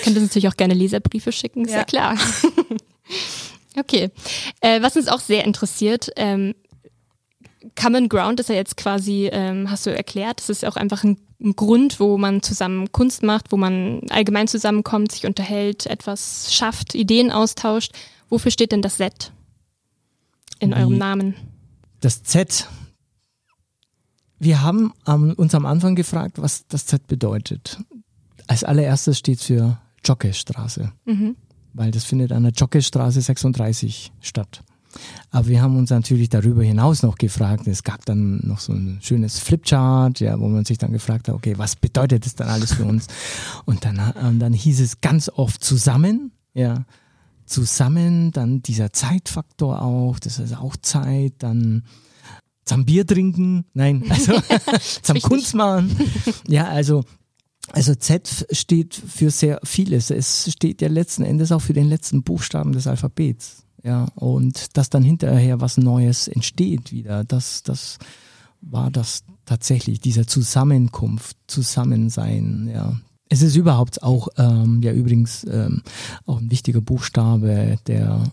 Könnt 0.03 0.15
uns 0.15 0.27
natürlich 0.27 0.47
auch 0.47 0.57
gerne 0.57 0.75
Leserbriefe 0.75 1.31
schicken, 1.31 1.65
ist 1.65 1.71
ja, 1.71 1.79
ja 1.79 1.83
klar. 1.85 2.17
Okay. 3.77 4.09
Äh, 4.59 4.81
was 4.83 4.95
uns 4.95 5.07
auch 5.07 5.19
sehr 5.19 5.43
interessiert, 5.43 6.11
ähm, 6.17 6.53
Common 7.79 8.09
Ground 8.09 8.39
ist 8.39 8.49
ja 8.49 8.55
jetzt 8.55 8.77
quasi, 8.77 9.29
ähm, 9.31 9.71
hast 9.71 9.85
du 9.85 9.95
erklärt, 9.95 10.39
das 10.39 10.49
ist 10.49 10.65
auch 10.65 10.75
einfach 10.75 11.03
ein, 11.03 11.17
ein, 11.43 11.55
Grund, 11.55 11.99
wo 11.99 12.17
man 12.17 12.41
zusammen 12.41 12.91
Kunst 12.91 13.23
macht, 13.23 13.51
wo 13.51 13.57
man 13.57 14.01
allgemein 14.09 14.47
zusammenkommt, 14.47 15.11
sich 15.11 15.25
unterhält, 15.25 15.85
etwas 15.85 16.53
schafft, 16.53 16.95
Ideen 16.95 17.31
austauscht. 17.31 17.93
Wofür 18.29 18.51
steht 18.51 18.71
denn 18.71 18.81
das 18.81 18.97
Z 18.97 19.31
in 20.59 20.73
eurem 20.73 20.97
Namen? 20.97 21.35
Das 21.99 22.23
Z. 22.23 22.67
Wir 24.39 24.61
haben 24.61 24.93
uns 25.05 25.53
am 25.53 25.65
Anfang 25.65 25.95
gefragt, 25.95 26.41
was 26.41 26.67
das 26.67 26.85
Z 26.85 27.07
bedeutet. 27.07 27.79
Als 28.47 28.63
allererstes 28.63 29.17
steht 29.17 29.39
es 29.39 29.45
für 29.45 29.79
Jockeystraße. 30.03 30.91
Mhm 31.05 31.35
weil 31.73 31.91
das 31.91 32.03
findet 32.03 32.31
an 32.31 32.43
der 32.43 32.51
Jockeystraße 32.51 33.21
36 33.21 34.11
statt. 34.19 34.63
Aber 35.29 35.47
wir 35.47 35.61
haben 35.61 35.77
uns 35.77 35.89
natürlich 35.89 36.29
darüber 36.29 36.63
hinaus 36.63 37.03
noch 37.03 37.17
gefragt, 37.17 37.67
es 37.67 37.83
gab 37.83 38.05
dann 38.05 38.39
noch 38.45 38.59
so 38.59 38.73
ein 38.73 38.99
schönes 39.01 39.39
Flipchart, 39.39 40.19
ja, 40.19 40.39
wo 40.39 40.47
man 40.47 40.65
sich 40.65 40.77
dann 40.77 40.91
gefragt 40.91 41.27
hat, 41.27 41.35
okay, 41.35 41.57
was 41.57 41.75
bedeutet 41.75 42.25
das 42.25 42.35
dann 42.35 42.49
alles 42.49 42.73
für 42.73 42.85
uns? 42.85 43.07
Und 43.65 43.85
dann, 43.85 43.99
und 43.99 44.39
dann 44.39 44.53
hieß 44.53 44.79
es 44.81 45.01
ganz 45.01 45.29
oft 45.29 45.63
zusammen, 45.63 46.31
ja, 46.53 46.85
zusammen, 47.45 48.31
dann 48.31 48.61
dieser 48.61 48.93
Zeitfaktor 48.93 49.81
auch, 49.81 50.19
das 50.19 50.39
ist 50.39 50.57
auch 50.57 50.75
Zeit, 50.77 51.33
dann 51.39 51.83
zum 52.65 52.85
Bier 52.85 53.05
trinken, 53.05 53.65
nein, 53.73 54.05
also 54.09 54.33
zum 55.01 55.19
Kunst 55.21 55.53
machen. 55.55 55.95
Ja, 56.47 56.67
also 56.67 57.03
also 57.73 57.95
Z 57.95 58.47
steht 58.51 58.95
für 58.95 59.29
sehr 59.29 59.59
vieles. 59.63 60.09
Es 60.09 60.51
steht 60.51 60.81
ja 60.81 60.87
letzten 60.87 61.23
Endes 61.23 61.51
auch 61.51 61.61
für 61.61 61.73
den 61.73 61.87
letzten 61.87 62.23
Buchstaben 62.23 62.73
des 62.73 62.87
Alphabets. 62.87 63.63
Ja, 63.83 64.05
und 64.15 64.77
dass 64.77 64.89
dann 64.89 65.03
hinterher 65.03 65.59
was 65.59 65.77
Neues 65.77 66.27
entsteht 66.27 66.91
wieder, 66.91 67.23
das, 67.23 67.63
das 67.63 67.97
war 68.61 68.91
das 68.91 69.23
tatsächlich, 69.45 69.99
dieser 69.99 70.27
Zusammenkunft, 70.27 71.37
Zusammensein, 71.47 72.69
ja. 72.73 72.97
Es 73.27 73.41
ist 73.41 73.55
überhaupt 73.55 74.03
auch, 74.03 74.27
ähm, 74.37 74.81
ja 74.83 74.91
übrigens, 74.91 75.45
ähm, 75.45 75.83
auch 76.25 76.39
ein 76.39 76.51
wichtiger 76.51 76.81
Buchstabe 76.81 77.77
der, 77.87 78.25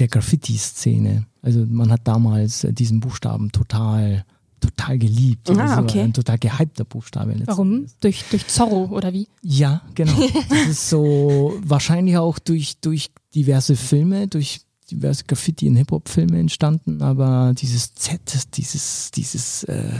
der 0.00 0.08
Graffiti-Szene. 0.08 1.26
Also 1.42 1.64
man 1.68 1.92
hat 1.92 2.00
damals 2.04 2.66
diesen 2.72 2.98
Buchstaben 2.98 3.52
total 3.52 4.24
total 4.60 4.98
geliebt. 4.98 5.50
Ah, 5.50 5.80
okay. 5.80 6.00
ein 6.00 6.12
total 6.12 6.38
gehypter 6.38 6.84
Buchstabe. 6.84 7.34
Warum? 7.44 7.86
Durch, 8.00 8.24
durch 8.30 8.46
Zorro 8.46 8.86
oder 8.86 9.12
wie? 9.12 9.28
Ja, 9.42 9.82
genau. 9.94 10.12
Das 10.48 10.68
ist 10.68 10.90
so 10.90 11.54
wahrscheinlich 11.62 12.16
auch 12.16 12.38
durch, 12.38 12.78
durch 12.80 13.10
diverse 13.34 13.76
Filme, 13.76 14.28
durch 14.28 14.62
diverse 14.90 15.24
Graffiti- 15.24 15.68
und 15.68 15.76
Hip-Hop-Filme 15.76 16.38
entstanden, 16.38 17.02
aber 17.02 17.52
dieses 17.56 17.94
Z, 17.94 18.20
dieses, 18.54 19.10
dieses, 19.10 19.64
äh, 19.64 19.90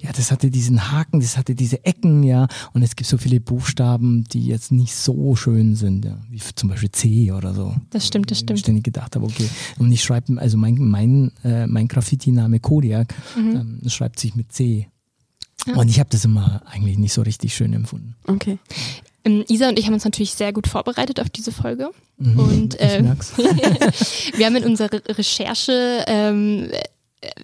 ja, 0.00 0.12
das 0.12 0.30
hatte 0.30 0.50
diesen 0.50 0.90
Haken, 0.90 1.20
das 1.20 1.36
hatte 1.36 1.54
diese 1.54 1.84
Ecken, 1.84 2.22
ja, 2.22 2.48
und 2.72 2.82
es 2.82 2.96
gibt 2.96 3.08
so 3.08 3.18
viele 3.18 3.40
Buchstaben, 3.40 4.24
die 4.24 4.46
jetzt 4.46 4.72
nicht 4.72 4.94
so 4.94 5.36
schön 5.36 5.76
sind, 5.76 6.04
ja, 6.04 6.18
wie 6.28 6.40
zum 6.54 6.68
Beispiel 6.68 6.90
C 6.90 7.32
oder 7.32 7.54
so. 7.54 7.74
Das 7.90 8.06
stimmt, 8.06 8.30
das 8.30 8.38
stimmt. 8.38 8.58
Ich 8.58 8.64
ständig 8.64 8.84
gedacht 8.84 9.14
habe, 9.14 9.24
okay, 9.24 9.48
und 9.78 9.90
ich 9.92 10.02
schreibe, 10.02 10.40
also 10.40 10.56
mein, 10.56 10.76
mein, 10.76 11.32
äh, 11.44 11.66
mein 11.66 11.88
Graffiti-Name 11.88 12.60
Kodiak 12.60 13.14
mhm. 13.36 13.80
ähm, 13.82 13.88
schreibt 13.88 14.18
sich 14.18 14.34
mit 14.34 14.52
C. 14.52 14.88
Ja. 15.66 15.76
Und 15.76 15.88
ich 15.88 15.98
habe 15.98 16.10
das 16.10 16.24
immer 16.24 16.62
eigentlich 16.66 16.98
nicht 16.98 17.12
so 17.12 17.22
richtig 17.22 17.54
schön 17.54 17.72
empfunden. 17.72 18.16
Okay. 18.26 18.58
Ähm, 19.24 19.44
Isa 19.48 19.68
und 19.68 19.78
ich 19.78 19.86
haben 19.86 19.94
uns 19.94 20.04
natürlich 20.04 20.34
sehr 20.34 20.52
gut 20.52 20.66
vorbereitet 20.66 21.20
auf 21.20 21.30
diese 21.30 21.52
Folge. 21.52 21.90
Mhm, 22.18 22.38
und 22.38 22.80
äh, 22.80 23.02
wir 24.36 24.46
haben 24.46 24.56
in 24.56 24.64
unserer 24.64 24.90
Recherche 25.08 26.04
ähm, 26.06 26.70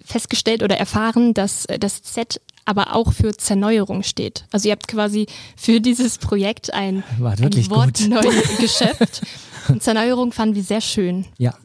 festgestellt 0.05 0.63
oder 0.63 0.77
erfahren, 0.77 1.33
dass 1.33 1.67
das 1.79 2.03
Z 2.03 2.39
aber 2.65 2.95
auch 2.95 3.11
für 3.11 3.35
Zerneuerung 3.35 4.03
steht. 4.03 4.45
Also 4.51 4.67
ihr 4.67 4.73
habt 4.73 4.87
quasi 4.87 5.25
für 5.57 5.81
dieses 5.81 6.17
Projekt 6.19 6.73
ein, 6.73 7.03
ein 7.19 7.69
Wort 7.69 7.99
gut. 7.99 8.07
neu 8.07 8.21
geschöpft. 8.59 9.21
Und 9.67 9.83
Zerneuerung 9.83 10.31
fanden 10.31 10.55
wir 10.55 10.63
sehr 10.63 10.81
schön. 10.81 11.25
Ja. 11.37 11.55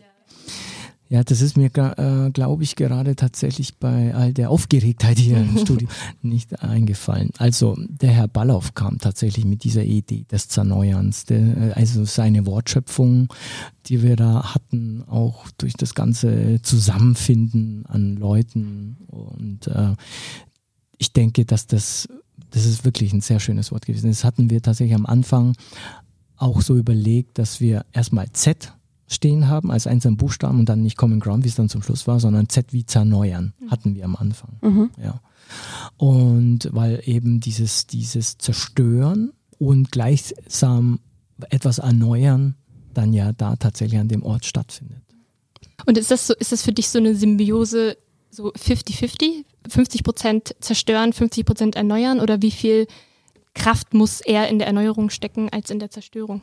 Ja, 1.08 1.22
das 1.22 1.40
ist 1.40 1.56
mir, 1.56 1.66
äh, 1.66 2.30
glaube 2.32 2.64
ich, 2.64 2.74
gerade 2.74 3.14
tatsächlich 3.14 3.76
bei 3.76 4.12
all 4.12 4.32
der 4.32 4.50
Aufgeregtheit 4.50 5.18
hier 5.18 5.36
im 5.36 5.56
Studio 5.62 5.88
nicht 6.20 6.62
eingefallen. 6.62 7.30
Also 7.38 7.76
der 7.78 8.10
Herr 8.10 8.26
Ballauf 8.26 8.74
kam 8.74 8.98
tatsächlich 8.98 9.44
mit 9.44 9.62
dieser 9.62 9.84
Idee 9.84 10.24
des 10.30 10.48
Zerneuerns, 10.48 11.24
der, 11.24 11.38
äh, 11.38 11.72
also 11.74 12.04
seine 12.04 12.44
Wortschöpfung, 12.44 13.32
die 13.86 14.02
wir 14.02 14.16
da 14.16 14.54
hatten, 14.54 15.04
auch 15.06 15.48
durch 15.58 15.74
das 15.74 15.94
ganze 15.94 16.60
Zusammenfinden 16.62 17.86
an 17.86 18.16
Leuten. 18.16 18.96
Und 19.06 19.68
äh, 19.68 19.94
ich 20.98 21.12
denke, 21.12 21.44
dass 21.44 21.68
das, 21.68 22.08
das 22.50 22.66
ist 22.66 22.84
wirklich 22.84 23.12
ein 23.12 23.20
sehr 23.20 23.38
schönes 23.38 23.70
Wort 23.70 23.86
gewesen. 23.86 24.08
Das 24.08 24.24
hatten 24.24 24.50
wir 24.50 24.60
tatsächlich 24.60 24.96
am 24.96 25.06
Anfang 25.06 25.52
auch 26.36 26.62
so 26.62 26.76
überlegt, 26.76 27.38
dass 27.38 27.60
wir 27.60 27.86
erstmal 27.92 28.30
Z 28.32 28.72
stehen 29.08 29.48
haben 29.48 29.70
als 29.70 29.86
einzelnen 29.86 30.16
Buchstaben 30.16 30.58
und 30.58 30.68
dann 30.68 30.82
nicht 30.82 30.96
Common 30.96 31.20
Ground, 31.20 31.44
wie 31.44 31.48
es 31.48 31.54
dann 31.54 31.68
zum 31.68 31.82
Schluss 31.82 32.06
war, 32.06 32.20
sondern 32.20 32.48
Z 32.48 32.72
wie 32.72 32.84
zerneuern 32.84 33.54
mhm. 33.58 33.70
hatten 33.70 33.94
wir 33.94 34.04
am 34.04 34.16
Anfang. 34.16 34.58
Mhm. 34.62 34.90
Ja. 35.02 35.20
Und 35.96 36.68
weil 36.72 37.02
eben 37.04 37.40
dieses, 37.40 37.86
dieses 37.86 38.38
Zerstören 38.38 39.32
und 39.58 39.92
gleichsam 39.92 41.00
etwas 41.50 41.78
erneuern 41.78 42.56
dann 42.94 43.12
ja 43.12 43.32
da 43.32 43.56
tatsächlich 43.56 44.00
an 44.00 44.08
dem 44.08 44.22
Ort 44.22 44.46
stattfindet. 44.46 45.02
Und 45.84 45.98
ist 45.98 46.10
das 46.10 46.26
so, 46.26 46.34
ist 46.34 46.52
das 46.52 46.62
für 46.62 46.72
dich 46.72 46.88
so 46.88 46.98
eine 46.98 47.14
Symbiose, 47.14 47.96
so 48.30 48.52
50-50? 48.52 49.44
50 49.68 50.04
Prozent 50.04 50.54
zerstören, 50.60 51.12
50 51.12 51.44
Prozent 51.44 51.76
erneuern 51.76 52.20
oder 52.20 52.40
wie 52.40 52.50
viel 52.50 52.86
Kraft 53.54 53.94
muss 53.94 54.20
eher 54.20 54.48
in 54.48 54.58
der 54.58 54.68
Erneuerung 54.68 55.10
stecken 55.10 55.48
als 55.50 55.70
in 55.70 55.78
der 55.78 55.90
Zerstörung? 55.90 56.42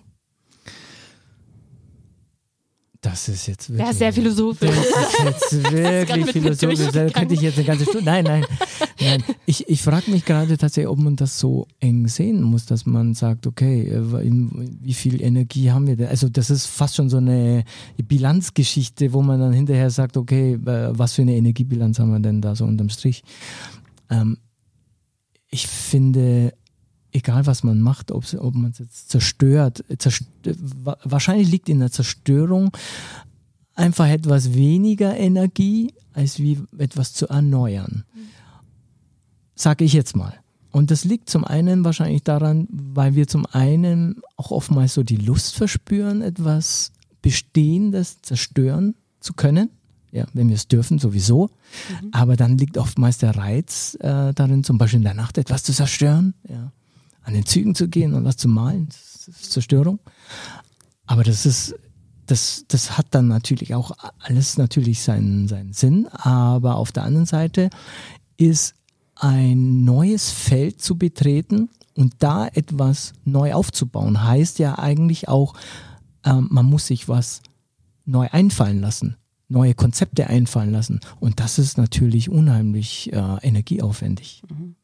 Das 3.03 3.27
ist 3.27 3.47
jetzt 3.47 3.69
wirklich. 3.69 3.85
Ja, 3.85 3.93
sehr 3.93 4.13
philosophisch. 4.13 4.69
Das 4.69 5.51
ist 5.51 5.61
jetzt 5.61 5.71
wirklich 5.73 6.31
philosophisch. 6.31 6.89
Da 6.93 7.09
könnte 7.09 7.33
ich 7.33 7.41
jetzt 7.41 7.57
eine 7.57 7.67
ganze 7.67 7.83
Stunde. 7.83 8.05
Nein, 8.05 8.23
nein, 8.23 8.45
nein. 8.97 9.23
Ich, 9.45 9.67
ich 9.67 9.81
frage 9.81 10.09
mich 10.09 10.23
gerade 10.23 10.57
tatsächlich, 10.57 10.87
ob 10.87 10.99
man 10.99 11.17
das 11.17 11.37
so 11.37 11.67
eng 11.81 12.07
sehen 12.07 12.41
muss, 12.41 12.65
dass 12.65 12.85
man 12.85 13.13
sagt, 13.13 13.45
okay, 13.45 13.89
äh, 13.89 14.31
wie 14.81 14.93
viel 14.93 15.21
Energie 15.21 15.69
haben 15.69 15.85
wir 15.85 15.97
denn? 15.97 16.07
Also, 16.07 16.29
das 16.29 16.49
ist 16.49 16.65
fast 16.65 16.95
schon 16.95 17.09
so 17.09 17.17
eine 17.17 17.65
Bilanzgeschichte, 17.97 19.11
wo 19.11 19.21
man 19.21 19.41
dann 19.41 19.51
hinterher 19.51 19.89
sagt, 19.89 20.15
okay, 20.15 20.53
äh, 20.53 20.97
was 20.97 21.11
für 21.11 21.23
eine 21.23 21.35
Energiebilanz 21.35 21.99
haben 21.99 22.13
wir 22.13 22.19
denn 22.19 22.39
da 22.39 22.55
so 22.55 22.63
unterm 22.63 22.87
Strich? 22.87 23.21
Ähm, 24.09 24.37
ich 25.49 25.67
finde, 25.67 26.53
egal 27.13 27.45
was 27.45 27.63
man 27.63 27.79
macht, 27.79 28.11
ob, 28.11 28.25
ob 28.37 28.55
man 28.55 28.71
es 28.71 28.79
jetzt 28.79 29.09
zerstört, 29.09 29.83
zerstört, 29.97 30.57
wahrscheinlich 31.03 31.49
liegt 31.49 31.69
in 31.69 31.79
der 31.79 31.91
Zerstörung 31.91 32.75
einfach 33.75 34.07
etwas 34.07 34.53
weniger 34.53 35.15
Energie, 35.15 35.93
als 36.13 36.39
wie 36.39 36.59
etwas 36.77 37.13
zu 37.13 37.27
erneuern. 37.27 38.03
Sage 39.55 39.85
ich 39.85 39.93
jetzt 39.93 40.15
mal. 40.15 40.33
Und 40.71 40.89
das 40.89 41.05
liegt 41.05 41.29
zum 41.29 41.43
einen 41.43 41.85
wahrscheinlich 41.85 42.23
daran, 42.23 42.67
weil 42.71 43.13
wir 43.13 43.27
zum 43.27 43.45
einen 43.45 44.21
auch 44.37 44.49
oftmals 44.49 44.95
so 44.95 45.03
die 45.03 45.17
Lust 45.17 45.55
verspüren, 45.55 46.21
etwas 46.21 46.91
Bestehendes 47.21 48.21
zerstören 48.23 48.95
zu 49.19 49.33
können. 49.33 49.69
Ja, 50.11 50.25
wenn 50.33 50.49
wir 50.49 50.55
es 50.55 50.67
dürfen, 50.67 50.99
sowieso. 50.99 51.49
Mhm. 52.01 52.09
Aber 52.11 52.35
dann 52.35 52.57
liegt 52.57 52.77
oftmals 52.77 53.19
der 53.19 53.35
Reiz 53.35 53.97
äh, 53.99 54.33
darin, 54.33 54.63
zum 54.63 54.77
Beispiel 54.77 54.97
in 54.97 55.05
der 55.05 55.15
Nacht 55.15 55.37
etwas 55.39 55.63
zu 55.63 55.73
zerstören. 55.73 56.33
Ja 56.47 56.71
an 57.23 57.33
den 57.33 57.45
Zügen 57.45 57.75
zu 57.75 57.87
gehen 57.87 58.13
und 58.13 58.23
was 58.23 58.37
zu 58.37 58.47
malen. 58.47 58.87
Das 58.89 59.27
ist 59.27 59.51
Zerstörung. 59.51 59.99
Aber 61.05 61.23
das 61.23 61.45
ist, 61.45 61.75
das, 62.25 62.65
das 62.67 62.97
hat 62.97 63.07
dann 63.11 63.27
natürlich 63.27 63.75
auch 63.75 63.91
alles 64.19 64.57
natürlich 64.57 65.01
seinen, 65.01 65.47
seinen 65.47 65.73
Sinn. 65.73 66.07
Aber 66.07 66.75
auf 66.75 66.91
der 66.91 67.03
anderen 67.03 67.25
Seite 67.25 67.69
ist 68.37 68.75
ein 69.15 69.83
neues 69.83 70.31
Feld 70.31 70.81
zu 70.81 70.97
betreten 70.97 71.69
und 71.95 72.15
da 72.19 72.47
etwas 72.47 73.13
neu 73.23 73.53
aufzubauen, 73.53 74.23
heißt 74.23 74.59
ja 74.59 74.79
eigentlich 74.79 75.27
auch, 75.27 75.53
äh, 76.23 76.33
man 76.33 76.65
muss 76.65 76.87
sich 76.87 77.07
was 77.07 77.41
neu 78.05 78.27
einfallen 78.31 78.81
lassen, 78.81 79.15
neue 79.47 79.75
Konzepte 79.75 80.27
einfallen 80.27 80.71
lassen. 80.71 80.99
Und 81.19 81.39
das 81.39 81.59
ist 81.59 81.77
natürlich 81.77 82.29
unheimlich 82.29 83.13
äh, 83.13 83.37
energieaufwendig. 83.41 84.43
Mhm. 84.49 84.75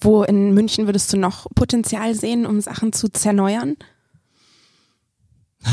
Wo 0.00 0.22
in 0.22 0.54
München 0.54 0.86
würdest 0.86 1.12
du 1.12 1.16
noch 1.16 1.46
Potenzial 1.54 2.14
sehen, 2.14 2.46
um 2.46 2.60
Sachen 2.60 2.92
zu 2.92 3.08
zerneuern? 3.08 3.76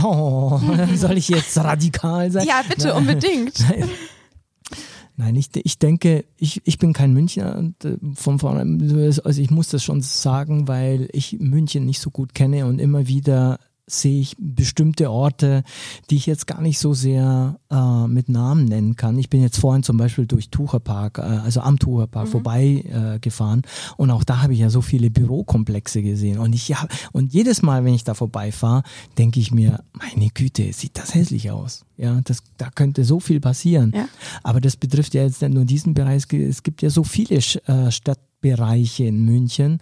Oh, 0.05 0.57
soll 0.95 1.17
ich 1.17 1.27
jetzt 1.27 1.57
radikal 1.57 2.31
sein? 2.31 2.47
Ja, 2.47 2.61
bitte, 2.65 2.87
Nein. 2.87 2.97
unbedingt. 2.97 3.59
Nein. 3.59 3.89
Nein, 5.17 5.35
ich, 5.35 5.49
ich 5.53 5.77
denke, 5.77 6.23
ich, 6.37 6.61
ich 6.65 6.77
bin 6.77 6.93
kein 6.93 7.13
Münchner 7.13 7.71
äh, 7.83 7.97
von 8.15 8.39
vorne. 8.39 9.11
Also 9.23 9.41
ich 9.41 9.51
muss 9.51 9.67
das 9.67 9.83
schon 9.83 10.01
sagen, 10.01 10.67
weil 10.67 11.09
ich 11.11 11.37
München 11.39 11.85
nicht 11.85 11.99
so 11.99 12.09
gut 12.09 12.33
kenne 12.33 12.65
und 12.65 12.79
immer 12.79 13.07
wieder 13.07 13.59
sehe 13.87 14.21
ich 14.21 14.35
bestimmte 14.39 15.11
Orte, 15.11 15.63
die 16.09 16.15
ich 16.15 16.25
jetzt 16.25 16.47
gar 16.47 16.61
nicht 16.61 16.79
so 16.79 16.93
sehr 16.93 17.59
äh, 17.69 18.07
mit 18.07 18.29
Namen 18.29 18.65
nennen 18.65 18.95
kann. 18.95 19.17
Ich 19.17 19.29
bin 19.29 19.41
jetzt 19.41 19.57
vorhin 19.57 19.83
zum 19.83 19.97
Beispiel 19.97 20.25
durch 20.25 20.49
Tucherpark, 20.49 21.17
äh, 21.17 21.21
also 21.21 21.61
am 21.61 21.79
Tucherpark 21.79 22.27
mhm. 22.27 22.31
vorbei 22.31 22.63
äh, 22.87 23.19
gefahren 23.19 23.63
und 23.97 24.11
auch 24.11 24.23
da 24.23 24.41
habe 24.41 24.53
ich 24.53 24.59
ja 24.59 24.69
so 24.69 24.81
viele 24.81 25.09
Bürokomplexe 25.09 26.01
gesehen 26.01 26.39
und 26.39 26.53
ich 26.53 26.67
ja 26.67 26.87
und 27.11 27.33
jedes 27.33 27.61
Mal, 27.61 27.83
wenn 27.85 27.93
ich 27.93 28.03
da 28.03 28.13
vorbeifahre, 28.13 28.83
denke 29.17 29.39
ich 29.39 29.51
mir, 29.51 29.83
meine 29.93 30.29
Güte, 30.29 30.71
sieht 30.73 30.97
das 30.97 31.13
hässlich 31.13 31.51
aus. 31.51 31.85
Ja, 32.01 32.19
das, 32.23 32.41
da 32.57 32.71
könnte 32.71 33.03
so 33.03 33.19
viel 33.19 33.39
passieren. 33.39 33.91
Ja. 33.95 34.07
Aber 34.41 34.59
das 34.59 34.75
betrifft 34.75 35.13
ja 35.13 35.21
jetzt 35.21 35.41
nicht 35.41 35.53
nur 35.53 35.65
diesen 35.65 35.93
Bereich. 35.93 36.23
Es 36.33 36.63
gibt 36.63 36.81
ja 36.81 36.89
so 36.89 37.03
viele 37.03 37.35
äh, 37.35 37.91
Stadt 37.91 38.19
Bereiche 38.41 39.03
in 39.03 39.23
München, 39.23 39.79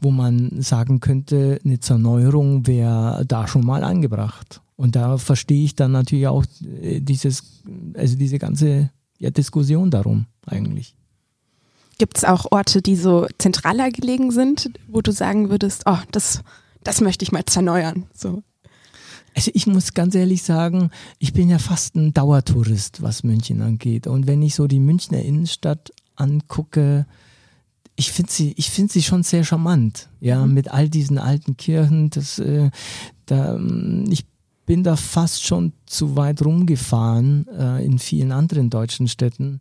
wo 0.00 0.10
man 0.10 0.60
sagen 0.60 1.00
könnte, 1.00 1.58
eine 1.64 1.80
Zerneuerung 1.80 2.66
wäre 2.66 3.24
da 3.26 3.48
schon 3.48 3.64
mal 3.64 3.82
angebracht. 3.82 4.60
Und 4.76 4.96
da 4.96 5.16
verstehe 5.16 5.64
ich 5.64 5.74
dann 5.74 5.92
natürlich 5.92 6.26
auch 6.26 6.44
äh, 6.82 7.00
dieses, 7.00 7.62
also 7.94 8.16
diese 8.16 8.38
ganze 8.38 8.90
ja, 9.18 9.30
Diskussion 9.30 9.90
darum 9.90 10.26
eigentlich. 10.46 10.94
Gibt 11.98 12.18
es 12.18 12.24
auch 12.24 12.46
Orte, 12.50 12.82
die 12.82 12.96
so 12.96 13.26
zentraler 13.38 13.90
gelegen 13.90 14.30
sind, 14.30 14.70
wo 14.88 15.00
du 15.00 15.12
sagen 15.12 15.50
würdest, 15.50 15.84
oh, 15.86 15.98
das, 16.10 16.42
das 16.84 17.00
möchte 17.00 17.22
ich 17.22 17.32
mal 17.32 17.44
zerneuern? 17.46 18.06
So. 18.12 18.42
Also 19.34 19.50
ich 19.54 19.66
muss 19.66 19.94
ganz 19.94 20.14
ehrlich 20.14 20.42
sagen, 20.42 20.90
ich 21.18 21.32
bin 21.32 21.48
ja 21.48 21.58
fast 21.58 21.96
ein 21.96 22.12
Dauertourist, 22.12 23.02
was 23.02 23.24
München 23.24 23.62
angeht. 23.62 24.06
Und 24.06 24.26
wenn 24.26 24.42
ich 24.42 24.54
so 24.54 24.66
die 24.66 24.80
Münchner 24.80 25.22
Innenstadt 25.22 25.92
angucke, 26.16 27.06
ich 27.96 28.12
finde 28.12 28.32
sie, 28.32 28.54
ich 28.56 28.70
finde 28.70 28.92
sie 28.92 29.02
schon 29.02 29.22
sehr 29.22 29.44
charmant, 29.44 30.08
ja, 30.20 30.44
mhm. 30.44 30.54
mit 30.54 30.68
all 30.72 30.88
diesen 30.88 31.18
alten 31.18 31.56
Kirchen. 31.56 32.10
Das, 32.10 32.38
äh, 32.38 32.70
da, 33.26 33.54
ähm, 33.54 34.04
ich 34.08 34.26
bin 34.66 34.82
da 34.82 34.96
fast 34.96 35.44
schon 35.44 35.72
zu 35.86 36.16
weit 36.16 36.44
rumgefahren 36.44 37.46
äh, 37.48 37.84
in 37.84 37.98
vielen 37.98 38.32
anderen 38.32 38.70
deutschen 38.70 39.08
Städten, 39.08 39.60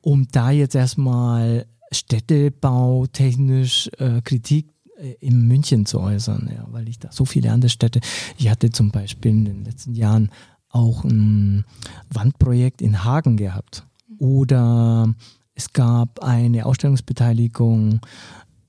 um 0.00 0.28
da 0.30 0.50
jetzt 0.50 0.74
erstmal 0.74 1.66
Städtebau 1.92 3.06
technisch 3.06 3.88
äh, 3.98 4.20
Kritik 4.22 4.73
in 5.20 5.46
München 5.46 5.86
zu 5.86 6.00
äußern, 6.00 6.50
ja, 6.54 6.66
weil 6.70 6.88
ich 6.88 6.98
da 6.98 7.10
so 7.12 7.24
viele 7.24 7.52
andere 7.52 7.68
Städte. 7.68 8.00
Ich 8.36 8.48
hatte 8.48 8.70
zum 8.70 8.90
Beispiel 8.90 9.30
in 9.32 9.44
den 9.44 9.64
letzten 9.64 9.94
Jahren 9.94 10.30
auch 10.68 11.04
ein 11.04 11.64
Wandprojekt 12.10 12.82
in 12.82 13.04
Hagen 13.04 13.36
gehabt 13.36 13.86
oder 14.18 15.12
es 15.54 15.72
gab 15.72 16.20
eine 16.20 16.66
Ausstellungsbeteiligung 16.66 18.00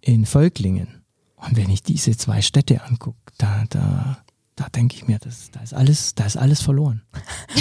in 0.01 0.25
Völklingen. 0.25 1.01
Und 1.35 1.57
wenn 1.57 1.69
ich 1.69 1.83
diese 1.83 2.15
zwei 2.15 2.41
Städte 2.41 2.83
angucke, 2.83 3.17
da, 3.37 3.63
da, 3.69 4.17
da 4.55 4.69
denke 4.69 4.95
ich 4.95 5.05
mir, 5.05 5.19
das, 5.19 5.51
da 5.51 5.59
ist 5.59 5.73
alles, 5.73 6.15
da 6.15 6.25
ist 6.25 6.37
alles 6.37 6.61
verloren. 6.61 7.01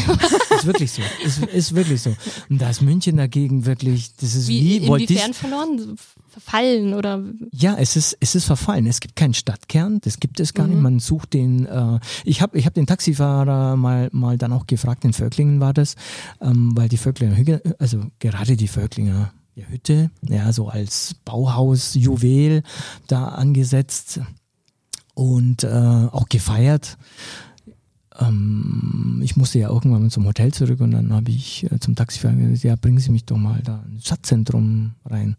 ist 0.56 0.64
wirklich 0.64 0.92
so. 0.92 1.02
Ist, 1.24 1.44
ist 1.44 1.74
wirklich 1.74 2.00
so. 2.00 2.14
Und 2.48 2.60
da 2.60 2.70
ist 2.70 2.82
München 2.82 3.16
dagegen 3.16 3.66
wirklich, 3.66 4.14
das 4.14 4.36
ist 4.36 4.46
wie, 4.46 4.80
wie 4.82 4.86
inwiefern 4.86 5.30
ich, 5.32 5.36
verloren? 5.36 5.96
Verfallen 6.28 6.94
oder? 6.94 7.22
Ja, 7.52 7.76
es 7.76 7.96
ist, 7.96 8.16
es 8.20 8.36
ist 8.36 8.44
verfallen. 8.44 8.86
Es 8.86 9.00
gibt 9.00 9.16
keinen 9.16 9.34
Stadtkern, 9.34 10.00
das 10.02 10.20
gibt 10.20 10.38
es 10.38 10.54
gar 10.54 10.66
mhm. 10.66 10.72
nicht. 10.72 10.82
Man 10.82 10.98
sucht 11.00 11.32
den, 11.32 11.66
äh, 11.66 11.98
ich 12.24 12.40
habe 12.40 12.56
ich 12.58 12.66
hab 12.66 12.74
den 12.74 12.86
Taxifahrer 12.86 13.76
mal, 13.76 14.08
mal 14.12 14.38
dann 14.38 14.52
auch 14.52 14.68
gefragt, 14.68 15.04
in 15.04 15.12
Völklingen 15.12 15.58
war 15.58 15.74
das, 15.74 15.96
ähm, 16.40 16.76
weil 16.76 16.88
die 16.88 16.96
Völklinger, 16.96 17.60
also 17.80 18.04
gerade 18.20 18.56
die 18.56 18.68
Völklinger, 18.68 19.32
Hütte, 19.56 20.10
ja, 20.22 20.52
so 20.52 20.68
als 20.68 21.14
Bauhausjuwel 21.24 22.62
da 23.06 23.28
angesetzt 23.28 24.20
und 25.14 25.64
äh, 25.64 25.68
auch 25.68 26.28
gefeiert. 26.28 26.98
Ähm, 28.18 29.20
ich 29.22 29.36
musste 29.36 29.58
ja 29.58 29.68
irgendwann 29.68 30.10
zum 30.10 30.26
Hotel 30.26 30.52
zurück 30.52 30.80
und 30.80 30.92
dann 30.92 31.12
habe 31.12 31.30
ich 31.30 31.70
äh, 31.70 31.78
zum 31.80 31.94
Taxifahrer 31.94 32.34
gesagt, 32.34 32.64
ja, 32.64 32.76
bringen 32.76 32.98
Sie 32.98 33.10
mich 33.10 33.24
doch 33.24 33.36
mal 33.36 33.60
da 33.62 33.82
ins 33.90 34.06
Stadtzentrum 34.06 34.92
rein. 35.04 35.36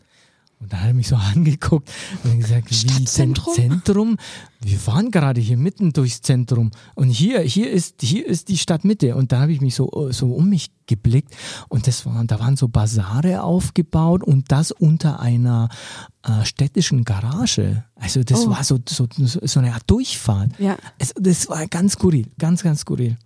Und 0.60 0.72
da 0.72 0.78
hat 0.78 0.88
er 0.88 0.94
mich 0.94 1.08
so 1.08 1.15
angeguckt 1.36 1.89
und 2.24 2.39
gesagt, 2.39 2.72
wie 2.72 3.06
Zentrum? 3.06 4.18
Wir 4.62 4.88
waren 4.88 5.12
gerade 5.12 5.41
hier 5.41 5.58
mitten 5.58 5.94
durchs 5.94 6.22
Zentrum 6.22 6.72
und 6.96 7.10
hier, 7.10 7.41
hier 7.41 7.70
ist, 7.70 8.02
hier 8.02 8.26
ist 8.26 8.50
die 8.50 8.58
Stadtmitte. 8.58 9.15
Und 9.15 9.32
da 9.32 9.41
habe 9.41 9.52
ich 9.52 9.62
mich 9.62 9.76
so, 9.76 10.10
so 10.12 10.34
um 10.34 10.50
mich 10.50 10.72
geblickt 10.88 11.36
und 11.70 11.88
das 11.88 12.06
waren, 12.06 12.26
da 12.28 12.39
waren 12.39 12.58
so 12.58 12.68
Basare 12.68 13.44
aufgebaut 13.44 14.24
und 14.24 14.52
das 14.52 14.72
unter 14.72 15.20
einer 15.20 15.70
äh, 16.24 16.46
städtischen 16.46 17.04
Garage. 17.04 17.84
Also 17.96 18.24
das 18.24 18.48
oh. 18.48 18.50
war 18.50 18.63
so, 18.63 18.80
so, 18.88 19.08
so 19.18 19.60
eine 19.60 19.74
Art 19.74 19.84
Durchfahrt. 19.88 20.52
Ja. 20.60 20.78
Es, 20.98 21.13
das 21.15 21.48
war 21.50 21.68
ganz 21.68 21.94
skurril, 21.94 22.28
ganz, 22.39 22.63
ganz 22.63 22.82
skurril. 22.82 23.18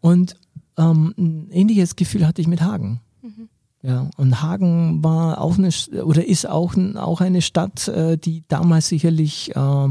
Und 0.00 0.36
ähm, 0.76 1.14
ein 1.16 1.50
ähnliches 1.50 1.96
Gefühl 1.96 2.26
hatte 2.26 2.40
ich 2.40 2.48
mit 2.48 2.60
Hagen. 2.60 3.00
Mhm. 3.22 3.48
Ja, 3.84 4.08
und 4.16 4.40
Hagen 4.40 5.02
war 5.02 5.40
auch 5.40 5.58
eine 5.58 5.70
oder 6.04 6.24
ist 6.24 6.48
auch, 6.48 6.76
auch 6.94 7.20
eine 7.20 7.42
Stadt, 7.42 7.88
äh, 7.88 8.16
die 8.16 8.44
damals 8.46 8.86
sicherlich 8.86 9.56
äh, 9.56 9.88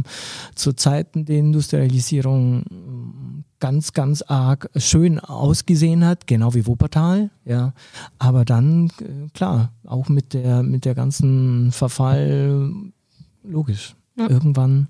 zu 0.55 0.73
Zeiten 0.73 1.25
der 1.25 1.39
Industrialisierung 1.39 2.61
äh, 2.61 3.43
ganz, 3.59 3.91
ganz 3.91 4.21
arg 4.21 4.69
schön 4.77 5.19
ausgesehen 5.19 6.05
hat, 6.05 6.25
genau 6.25 6.53
wie 6.53 6.67
Wuppertal, 6.67 7.31
ja. 7.43 7.73
Aber 8.17 8.45
dann, 8.45 8.91
äh, 9.01 9.29
klar, 9.33 9.73
auch 9.85 10.07
mit 10.07 10.33
der, 10.33 10.63
mit 10.63 10.85
der 10.85 10.95
ganzen 10.95 11.73
Verfall, 11.73 12.71
logisch. 13.43 13.97
Ja. 14.17 14.29
Irgendwann 14.29 14.87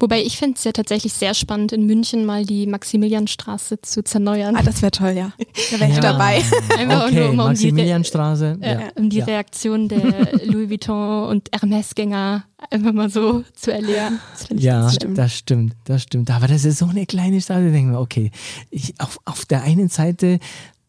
Wobei 0.00 0.22
ich 0.22 0.36
finde 0.38 0.56
es 0.56 0.64
ja 0.64 0.72
tatsächlich 0.72 1.12
sehr 1.12 1.34
spannend, 1.34 1.72
in 1.72 1.86
München 1.86 2.24
mal 2.24 2.44
die 2.44 2.66
Maximilianstraße 2.66 3.80
zu 3.82 4.02
zerneuern. 4.04 4.56
Ah, 4.56 4.62
das 4.62 4.82
wäre 4.82 4.90
toll, 4.90 5.10
ja. 5.12 5.32
Da 5.72 5.80
wäre 5.80 5.90
ich 5.90 5.96
Ja. 5.96 6.00
dabei. 6.02 6.42
Einfach 6.78 7.06
okay, 7.06 7.14
nur, 7.14 7.24
um, 7.24 7.30
um 7.30 7.34
die, 7.34 7.40
Re 7.40 7.44
Maximilianstraße. 7.48 8.58
äh, 8.60 8.72
ja. 8.74 8.80
um 8.96 9.10
die 9.10 9.18
ja. 9.18 9.24
Reaktion 9.24 9.88
der 9.88 10.00
Louis 10.44 10.70
Vuitton 10.70 11.28
und 11.28 11.48
Hermes-Gänger 11.52 12.44
einfach 12.70 12.92
mal 12.92 13.08
so 13.10 13.44
zu 13.54 13.72
erleben. 13.72 14.20
Das 14.32 14.46
finde 14.46 14.60
ich 14.60 14.66
Ja, 14.66 14.80
ganz 14.82 14.94
stimmt. 14.94 15.18
das 15.18 15.34
stimmt, 15.34 15.76
das 15.84 16.02
stimmt. 16.02 16.30
Aber 16.30 16.46
das 16.48 16.64
ist 16.64 16.78
so 16.78 16.86
eine 16.86 17.06
kleine 17.06 17.40
Straße, 17.40 17.66
da 17.66 17.70
denken 17.70 17.92
wir, 17.92 18.00
okay, 18.00 18.30
ich, 18.70 18.94
auf, 19.00 19.18
auf 19.24 19.44
der 19.46 19.62
einen 19.62 19.88
Seite 19.88 20.38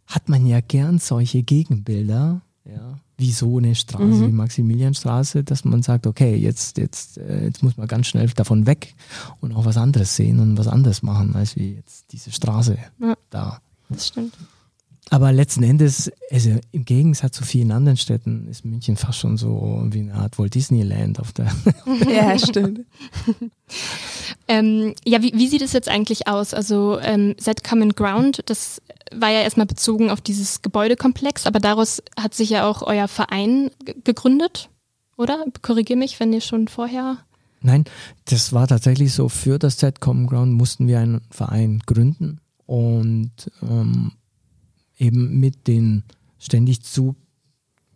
hat 0.07 0.27
man 0.29 0.45
ja 0.47 0.59
gern 0.61 0.97
solche 0.99 1.43
Gegenbilder, 1.43 2.41
ja, 2.65 2.97
wie 3.19 3.31
so 3.31 3.57
eine 3.59 3.75
Straße 3.75 4.03
Mhm. 4.05 4.27
wie 4.27 4.31
Maximilianstraße, 4.31 5.43
dass 5.43 5.65
man 5.65 5.83
sagt, 5.83 6.07
okay, 6.07 6.35
jetzt, 6.35 6.77
jetzt, 6.77 7.17
äh, 7.19 7.43
jetzt 7.45 7.61
muss 7.61 7.77
man 7.77 7.87
ganz 7.87 8.07
schnell 8.07 8.27
davon 8.29 8.65
weg 8.65 8.95
und 9.41 9.53
auch 9.53 9.65
was 9.65 9.77
anderes 9.77 10.15
sehen 10.15 10.39
und 10.39 10.57
was 10.57 10.67
anderes 10.67 11.03
machen, 11.03 11.35
als 11.35 11.55
wie 11.55 11.73
jetzt 11.75 12.11
diese 12.11 12.31
Straße 12.31 12.77
Ja. 12.99 13.15
da. 13.29 13.59
Das 13.89 14.07
stimmt. 14.07 14.33
Aber 15.11 15.31
letzten 15.31 15.63
Endes, 15.63 16.11
also 16.31 16.51
im 16.71 16.85
Gegensatz 16.85 17.35
zu 17.35 17.43
vielen 17.43 17.71
anderen 17.71 17.97
Städten, 17.97 18.47
ist 18.47 18.63
München 18.63 18.95
fast 18.95 19.19
schon 19.19 19.37
so 19.37 19.83
wie 19.89 20.01
eine 20.01 20.13
Art 20.13 20.37
Walt 20.37 20.53
Disneyland 20.53 21.19
auf 21.19 21.33
der 21.33 21.51
Ja, 22.09 22.37
stimmt. 22.37 22.81
Ähm, 24.47 24.95
ja, 25.05 25.21
wie, 25.21 25.31
wie 25.35 25.47
sieht 25.47 25.61
es 25.61 25.73
jetzt 25.73 25.89
eigentlich 25.89 26.27
aus? 26.27 26.55
Also 26.55 26.99
ähm, 27.01 27.35
Set 27.37 27.63
Common 27.63 27.91
Ground, 27.91 28.41
das 28.47 28.81
war 29.13 29.29
ja 29.29 29.41
erstmal 29.41 29.67
bezogen 29.67 30.09
auf 30.09 30.21
dieses 30.21 30.63
Gebäudekomplex, 30.63 31.45
aber 31.45 31.59
daraus 31.59 32.01
hat 32.19 32.33
sich 32.33 32.49
ja 32.49 32.67
auch 32.67 32.81
euer 32.81 33.07
Verein 33.07 33.69
gegründet, 34.03 34.69
oder? 35.17 35.45
Korrigier 35.61 35.97
mich, 35.97 36.19
wenn 36.19 36.33
ihr 36.33 36.41
schon 36.41 36.67
vorher. 36.67 37.19
Nein, 37.61 37.85
das 38.25 38.51
war 38.51 38.67
tatsächlich 38.67 39.13
so, 39.13 39.29
für 39.29 39.59
das 39.59 39.79
Set 39.79 40.01
Common 40.01 40.25
Ground 40.25 40.53
mussten 40.53 40.87
wir 40.87 40.99
einen 40.99 41.21
Verein 41.29 41.83
gründen 41.85 42.41
und 42.65 43.51
ähm, 43.61 44.13
eben 44.99 45.39
mit 45.39 45.67
den 45.67 46.03
ständig 46.37 46.83
zu, 46.83 47.15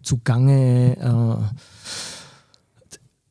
zugange 0.01 0.97
äh, 0.97 1.55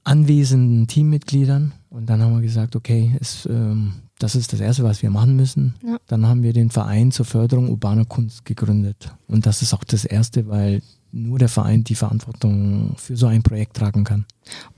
anwesenden 0.05 0.87
Teammitgliedern. 0.87 1.73
Und 1.91 2.07
dann 2.07 2.23
haben 2.23 2.35
wir 2.35 2.43
gesagt, 2.43 2.77
okay, 2.77 3.17
es, 3.21 3.47
ähm, 3.47 3.95
das 4.19 4.35
ist 4.35 4.53
das 4.53 4.61
Erste, 4.61 4.85
was 4.85 5.03
wir 5.03 5.11
machen 5.11 5.37
müssen. 5.37 5.75
Ja. 5.85 5.99
Dann 6.07 6.27
haben 6.27 6.43
wir 6.43 6.53
den 6.53 6.71
Verein 6.71 7.13
zur 7.13 7.27
Förderung 7.27 7.69
urbaner 7.69 8.05
Kunst 8.05 8.45
gegründet. 8.45 9.13
Und 9.29 9.47
das 9.47 9.63
ist 9.63 9.75
auch 9.75 9.85
das 9.85 10.05
Erste, 10.05 10.49
weil 10.49 10.83
nur 11.13 11.39
der 11.39 11.51
Verein 11.51 11.85
die 11.85 11.95
Verantwortung 11.95 12.95
für 12.97 13.17
so 13.17 13.27
ein 13.27 13.43
Projekt 13.43 13.77
tragen 13.77 14.05
kann. 14.05 14.25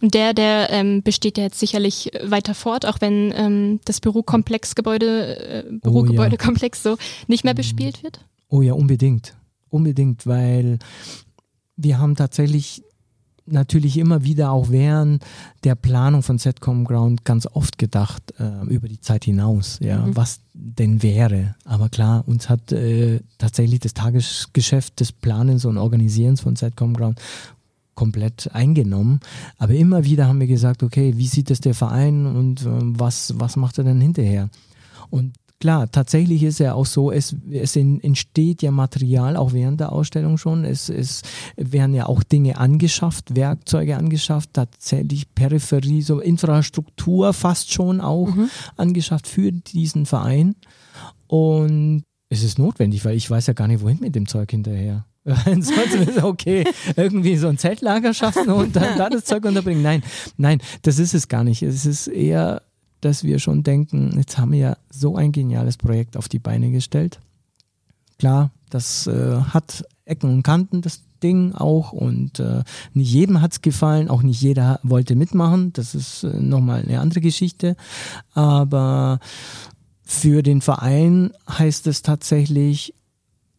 Und 0.00 0.14
der, 0.14 0.34
der 0.34 0.68
ähm, 0.70 1.02
besteht 1.02 1.38
ja 1.38 1.44
jetzt 1.44 1.60
sicherlich 1.60 2.10
weiter 2.24 2.54
fort, 2.54 2.86
auch 2.86 3.00
wenn 3.00 3.32
ähm, 3.36 3.80
das 3.84 4.00
Bürokomplexgebäude, 4.00 5.36
äh, 5.36 5.64
Bürogebäudekomplex 5.80 6.82
so 6.82 6.96
nicht 7.28 7.44
mehr 7.44 7.54
bespielt 7.54 8.02
wird. 8.02 8.20
Oh 8.48 8.62
ja, 8.62 8.72
unbedingt. 8.74 9.36
Unbedingt, 9.70 10.26
weil 10.26 10.78
wir 11.76 11.98
haben 11.98 12.14
tatsächlich 12.16 12.82
natürlich 13.46 13.98
immer 13.98 14.24
wieder 14.24 14.52
auch 14.52 14.70
während 14.70 15.22
der 15.64 15.74
Planung 15.74 16.22
von 16.22 16.38
Setcom 16.38 16.84
Ground 16.84 17.24
ganz 17.26 17.46
oft 17.46 17.76
gedacht 17.76 18.32
äh, 18.38 18.64
über 18.72 18.88
die 18.88 19.00
Zeit 19.00 19.24
hinaus, 19.24 19.78
ja, 19.82 20.06
Mhm. 20.06 20.16
was 20.16 20.40
denn 20.54 21.02
wäre. 21.02 21.54
Aber 21.66 21.88
klar, 21.90 22.24
uns 22.26 22.48
hat 22.48 22.72
äh, 22.72 23.20
tatsächlich 23.36 23.80
das 23.80 23.92
Tagesgeschäft 23.92 24.98
des 25.00 25.12
Planens 25.12 25.66
und 25.66 25.76
Organisierens 25.76 26.40
von 26.40 26.56
Setcom 26.56 26.94
Ground 26.94 27.20
komplett 27.94 28.50
eingenommen. 28.54 29.20
Aber 29.58 29.74
immer 29.74 30.04
wieder 30.04 30.26
haben 30.26 30.40
wir 30.40 30.46
gesagt, 30.46 30.82
okay, 30.82 31.14
wie 31.18 31.26
sieht 31.26 31.50
es 31.50 31.60
der 31.60 31.74
Verein 31.74 32.24
und 32.26 32.62
äh, 32.62 32.68
was, 32.68 33.34
was 33.38 33.56
macht 33.56 33.76
er 33.76 33.84
denn 33.84 34.00
hinterher? 34.00 34.48
Und 35.10 35.34
klar, 35.60 35.90
tatsächlich 35.90 36.42
ist 36.42 36.58
ja 36.58 36.74
auch 36.74 36.86
so, 36.86 37.10
es, 37.10 37.34
es 37.50 37.76
en- 37.76 38.00
entsteht 38.02 38.62
ja 38.62 38.70
Material 38.70 39.36
auch 39.36 39.52
während 39.52 39.80
der 39.80 39.92
Ausstellung 39.92 40.36
schon. 40.38 40.64
Es, 40.64 40.88
es 40.88 41.22
werden 41.56 41.94
ja 41.94 42.06
auch 42.06 42.22
Dinge 42.22 42.58
angeschafft, 42.58 43.34
Werkzeuge 43.34 43.96
angeschafft, 43.96 44.50
tatsächlich 44.52 45.34
Peripherie, 45.34 46.02
so 46.02 46.20
Infrastruktur 46.20 47.32
fast 47.32 47.72
schon 47.72 48.00
auch 48.00 48.28
angeschafft 48.76 49.26
für 49.26 49.52
diesen 49.52 50.06
Verein. 50.06 50.54
Und 51.26 52.02
es 52.28 52.42
ist 52.42 52.58
notwendig, 52.58 53.04
weil 53.04 53.16
ich 53.16 53.30
weiß 53.30 53.46
ja 53.46 53.52
gar 53.52 53.68
nicht, 53.68 53.82
wohin 53.82 53.98
mit 54.00 54.14
dem 54.14 54.26
Zeug 54.28 54.50
hinterher. 54.50 55.06
Ansonsten 55.24 56.02
ist 56.02 56.22
okay, 56.22 56.64
irgendwie 56.96 57.36
so 57.38 57.48
ein 57.48 57.56
Zeltlager 57.56 58.12
schaffen 58.12 58.50
und 58.50 58.76
dann 58.76 58.98
da 58.98 59.08
das 59.08 59.24
Zeug 59.24 59.44
unterbringen. 59.46 59.82
Nein, 59.82 60.02
nein, 60.36 60.60
das 60.82 60.98
ist 60.98 61.14
es 61.14 61.28
gar 61.28 61.44
nicht. 61.44 61.62
Es 61.62 61.86
ist 61.86 62.08
eher, 62.08 62.60
dass 63.04 63.24
wir 63.24 63.38
schon 63.38 63.62
denken, 63.62 64.12
jetzt 64.16 64.38
haben 64.38 64.52
wir 64.52 64.58
ja 64.58 64.76
so 64.90 65.16
ein 65.16 65.32
geniales 65.32 65.76
Projekt 65.76 66.16
auf 66.16 66.28
die 66.28 66.38
Beine 66.38 66.70
gestellt. 66.70 67.20
Klar, 68.18 68.50
das 68.70 69.06
äh, 69.06 69.40
hat 69.40 69.84
Ecken 70.04 70.30
und 70.30 70.42
Kanten, 70.42 70.80
das 70.80 71.02
Ding 71.22 71.52
auch 71.54 71.92
und 71.92 72.40
äh, 72.40 72.62
nicht 72.92 73.12
jedem 73.12 73.40
hat's 73.40 73.62
gefallen, 73.62 74.08
auch 74.08 74.22
nicht 74.22 74.40
jeder 74.40 74.80
wollte 74.82 75.16
mitmachen, 75.16 75.72
das 75.72 75.94
ist 75.94 76.24
äh, 76.24 76.40
nochmal 76.40 76.82
eine 76.82 77.00
andere 77.00 77.20
Geschichte, 77.20 77.76
aber 78.32 79.20
für 80.02 80.42
den 80.42 80.60
Verein 80.60 81.32
heißt 81.48 81.86
es 81.86 82.02
tatsächlich, 82.02 82.94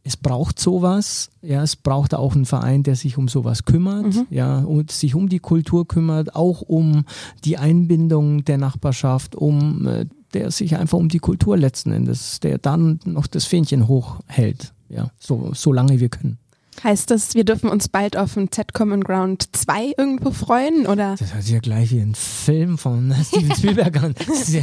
es 0.08 0.16
braucht 0.18 0.60
sowas, 0.60 1.30
ja, 1.42 1.64
es 1.64 1.76
braucht 1.76 2.14
auch 2.14 2.36
einen 2.36 2.46
Verein, 2.46 2.84
der 2.84 2.96
sich 2.96 3.18
um 3.18 3.28
sowas 3.28 3.66
kümmert, 3.66 4.06
Mhm. 4.14 4.28
ja, 4.30 4.60
und 4.60 4.92
sich 4.92 5.16
um 5.16 5.30
die 5.30 5.40
Kultur 5.40 5.88
kümmert, 5.88 6.36
auch 6.36 6.62
um 6.62 7.06
die 7.44 7.58
Einbindung 7.58 8.46
der 8.46 8.60
Nachbarschaft, 8.60 9.36
um 9.36 9.88
äh, 9.88 10.06
der 10.34 10.52
sich 10.52 10.78
einfach 10.78 11.00
um 11.00 11.10
die 11.10 11.20
Kultur 11.20 11.58
letzten 11.58 11.92
Endes, 11.92 12.40
der 12.40 12.60
dann 12.60 13.00
noch 13.06 13.26
das 13.26 13.46
Fähnchen 13.46 13.88
hochhält, 13.88 14.74
ja, 14.90 15.10
so, 15.18 15.52
so 15.56 15.74
lange 15.74 16.00
wir 16.00 16.10
können. 16.10 16.38
Heißt 16.84 17.10
das, 17.10 17.34
wir 17.36 17.46
dürfen 17.46 17.70
uns 17.70 17.88
bald 17.88 18.18
auf 18.18 18.36
ein 18.38 18.52
Z 18.52 18.74
Common 18.74 19.02
Ground 19.02 19.48
2 19.56 19.94
irgendwo 19.98 20.32
freuen? 20.32 20.86
Oder? 20.86 21.16
Das 21.18 21.34
hört 21.34 21.44
sich 21.44 21.54
ja 21.54 21.60
gleich 21.60 21.90
wie 21.92 22.02
ein 22.02 22.14
Film 22.16 22.78
von 22.78 23.16
Steven 23.24 23.56
Spielberg 23.56 24.04
an. 24.04 24.14
Ja 24.50 24.62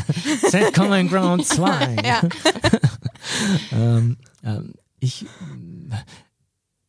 Set 0.51 0.75
Common 0.75 1.09
Ground 1.09 1.47
2. 1.47 1.97
Ja. 2.05 2.21
ähm, 3.73 4.17
ähm, 4.45 4.75
ich 5.03 5.27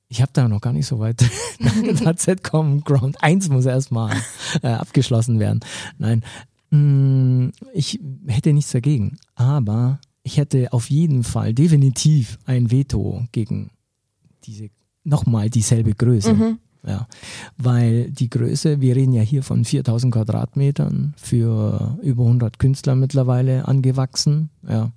ich 0.08 0.21
habe 0.21 0.32
da 0.32 0.47
noch 0.47 0.62
gar 0.62 0.73
nicht 0.73 0.86
so 0.86 0.99
weit. 0.99 1.26
da 2.04 2.15
Z-Com 2.15 2.84
Ground 2.84 3.21
1 3.23 3.49
muss 3.49 3.65
erstmal 3.65 4.15
äh, 4.62 4.67
abgeschlossen 4.67 5.39
werden. 5.39 5.62
Nein, 5.97 6.23
mm, 6.69 7.49
ich 7.73 7.99
hätte 8.28 8.54
nichts 8.54 8.71
dagegen, 8.71 9.17
aber 9.34 9.99
ich 10.21 10.38
hätte 10.38 10.71
auf 10.71 10.89
jeden 10.89 11.23
Fall 11.23 11.54
definitiv 11.54 12.38
ein 12.45 12.69
Veto 12.69 13.23
gegen 13.32 13.71
diese 14.45 14.69
nochmal 15.04 15.49
dieselbe 15.49 15.95
Größe. 15.95 16.34
Mhm. 16.34 16.60
Ja, 16.86 17.08
weil 17.58 18.12
die 18.12 18.30
Größe, 18.30 18.82
wir 18.82 18.95
reden 18.95 19.13
ja 19.13 19.21
hier 19.21 19.41
von 19.41 19.63
4000 19.63 20.13
Quadratmetern 20.13 21.13
für 21.15 21.97
über 22.04 22.26
100 22.26 22.60
Künstler 22.60 22.95
mittlerweile 22.95 23.67
angewachsen. 23.67 24.49
Ja. 24.67 24.91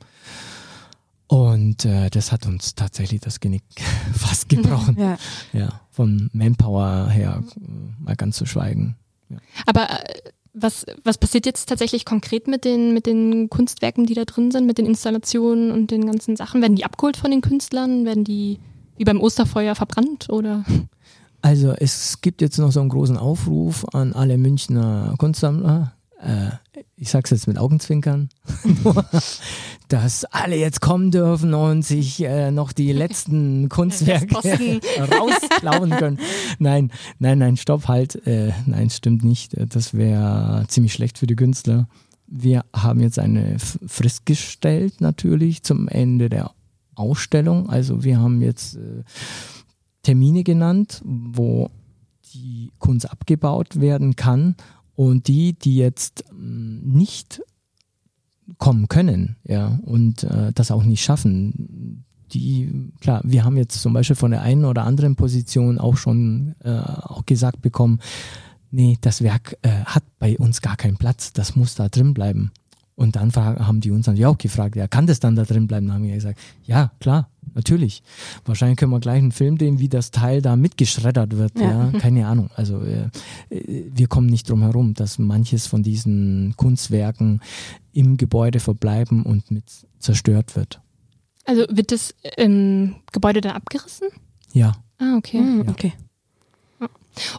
Und 1.28 1.84
äh, 1.84 2.08
das 2.10 2.30
hat 2.30 2.46
uns 2.46 2.74
tatsächlich 2.74 3.20
das 3.20 3.40
Genick 3.40 3.64
fast 4.14 4.48
gebrochen. 4.48 4.96
Ja. 4.98 5.18
Ja, 5.52 5.80
von 5.90 6.30
Manpower 6.32 7.08
her 7.08 7.42
äh, 7.56 8.02
mal 8.02 8.16
ganz 8.16 8.36
zu 8.36 8.46
schweigen. 8.46 8.96
Aber 9.66 9.90
äh, 9.90 10.14
was, 10.54 10.86
was 11.04 11.18
passiert 11.18 11.44
jetzt 11.44 11.68
tatsächlich 11.68 12.04
konkret 12.04 12.48
mit 12.48 12.64
den, 12.64 12.94
mit 12.94 13.06
den 13.06 13.50
Kunstwerken, 13.50 14.06
die 14.06 14.14
da 14.14 14.24
drin 14.24 14.50
sind, 14.50 14.66
mit 14.66 14.78
den 14.78 14.86
Installationen 14.86 15.70
und 15.70 15.90
den 15.90 16.06
ganzen 16.06 16.36
Sachen? 16.36 16.62
Werden 16.62 16.76
die 16.76 16.84
abgeholt 16.84 17.16
von 17.16 17.30
den 17.30 17.42
Künstlern? 17.42 18.04
Werden 18.06 18.24
die 18.24 18.58
wie 18.96 19.04
beim 19.04 19.20
Osterfeuer 19.20 19.74
verbrannt 19.74 20.30
oder? 20.30 20.64
Also 21.42 21.72
es 21.72 22.20
gibt 22.22 22.40
jetzt 22.40 22.58
noch 22.58 22.72
so 22.72 22.80
einen 22.80 22.88
großen 22.88 23.18
Aufruf 23.18 23.84
an 23.92 24.14
alle 24.14 24.38
Münchner 24.38 25.14
Kunstsammler. 25.18 25.92
Äh, 26.18 26.50
ich 26.98 27.10
sag's 27.10 27.30
jetzt 27.30 27.46
mit 27.46 27.58
Augenzwinkern, 27.58 28.30
dass 29.88 30.24
alle 30.24 30.56
jetzt 30.56 30.80
kommen 30.80 31.10
dürfen 31.10 31.52
und 31.52 31.82
sich 31.82 32.22
äh, 32.24 32.50
noch 32.50 32.72
die 32.72 32.92
letzten 32.92 33.68
Kunstwerke 33.68 34.34
rausklauen 34.98 35.90
können. 35.90 36.18
Nein, 36.58 36.90
nein, 37.18 37.38
nein, 37.38 37.56
stopp, 37.56 37.88
halt. 37.88 38.26
Äh, 38.26 38.52
nein, 38.64 38.88
stimmt 38.88 39.24
nicht. 39.24 39.54
Das 39.74 39.92
wäre 39.92 40.64
ziemlich 40.68 40.94
schlecht 40.94 41.18
für 41.18 41.26
die 41.26 41.36
Künstler. 41.36 41.86
Wir 42.26 42.64
haben 42.74 43.00
jetzt 43.00 43.18
eine 43.18 43.58
Frist 43.58 44.26
gestellt, 44.26 45.00
natürlich, 45.00 45.62
zum 45.62 45.88
Ende 45.88 46.28
der 46.30 46.50
Ausstellung. 46.94 47.68
Also 47.68 48.04
wir 48.04 48.18
haben 48.18 48.40
jetzt 48.40 48.76
äh, 48.76 49.04
Termine 50.02 50.44
genannt, 50.44 51.02
wo 51.04 51.70
die 52.32 52.72
Kunst 52.78 53.10
abgebaut 53.10 53.80
werden 53.80 54.16
kann 54.16 54.56
und 54.96 55.28
die, 55.28 55.52
die 55.52 55.76
jetzt 55.76 56.24
ähm, 56.30 56.80
nicht 56.84 57.42
kommen 58.58 58.88
können, 58.88 59.36
ja, 59.44 59.78
und 59.82 60.24
äh, 60.24 60.52
das 60.52 60.70
auch 60.70 60.84
nicht 60.84 61.04
schaffen, 61.04 62.04
die, 62.32 62.90
klar, 63.00 63.20
wir 63.24 63.44
haben 63.44 63.56
jetzt 63.56 63.80
zum 63.80 63.92
Beispiel 63.92 64.16
von 64.16 64.32
der 64.32 64.42
einen 64.42 64.64
oder 64.64 64.84
anderen 64.84 65.14
Position 65.14 65.78
auch 65.78 65.96
schon 65.96 66.54
äh, 66.64 66.70
auch 66.70 67.24
gesagt 67.24 67.62
bekommen, 67.62 68.00
nee, 68.70 68.98
das 69.00 69.22
Werk 69.22 69.56
äh, 69.62 69.84
hat 69.84 70.02
bei 70.18 70.36
uns 70.38 70.60
gar 70.60 70.76
keinen 70.76 70.96
Platz, 70.96 71.32
das 71.32 71.54
muss 71.54 71.74
da 71.74 71.88
drin 71.88 72.14
bleiben. 72.14 72.50
Und 72.94 73.14
dann 73.14 73.34
haben 73.36 73.80
die 73.80 73.90
uns 73.90 74.06
natürlich 74.06 74.26
auch 74.26 74.38
gefragt, 74.38 74.74
ja, 74.74 74.88
kann 74.88 75.06
das 75.06 75.20
dann 75.20 75.36
da 75.36 75.44
drin 75.44 75.66
bleiben? 75.66 75.86
Dann 75.86 75.96
haben 75.96 76.04
wir 76.04 76.14
gesagt, 76.14 76.38
ja, 76.64 76.92
klar, 76.98 77.28
natürlich. 77.56 78.02
Wahrscheinlich 78.44 78.78
können 78.78 78.92
wir 78.92 79.00
gleich 79.00 79.18
einen 79.18 79.32
Film 79.32 79.58
sehen, 79.58 79.80
wie 79.80 79.88
das 79.88 80.12
Teil 80.12 80.40
da 80.40 80.54
mitgeschreddert 80.54 81.36
wird. 81.36 81.58
Ja, 81.58 81.90
ja 81.90 81.98
keine 81.98 82.28
Ahnung. 82.28 82.50
Also 82.54 82.80
äh, 82.82 83.08
wir 83.50 84.06
kommen 84.06 84.28
nicht 84.28 84.48
drum 84.48 84.62
herum, 84.62 84.94
dass 84.94 85.18
manches 85.18 85.66
von 85.66 85.82
diesen 85.82 86.54
Kunstwerken 86.56 87.40
im 87.92 88.16
Gebäude 88.16 88.60
verbleiben 88.60 89.24
und 89.24 89.50
mit 89.50 89.64
zerstört 89.98 90.54
wird. 90.54 90.80
Also 91.44 91.64
wird 91.70 91.90
das 91.90 92.14
ähm, 92.36 92.96
Gebäude 93.12 93.40
dann 93.40 93.52
abgerissen? 93.56 94.08
Ja. 94.52 94.76
Ah, 94.98 95.16
okay. 95.16 95.40
Mhm, 95.40 95.68
okay. 95.68 95.92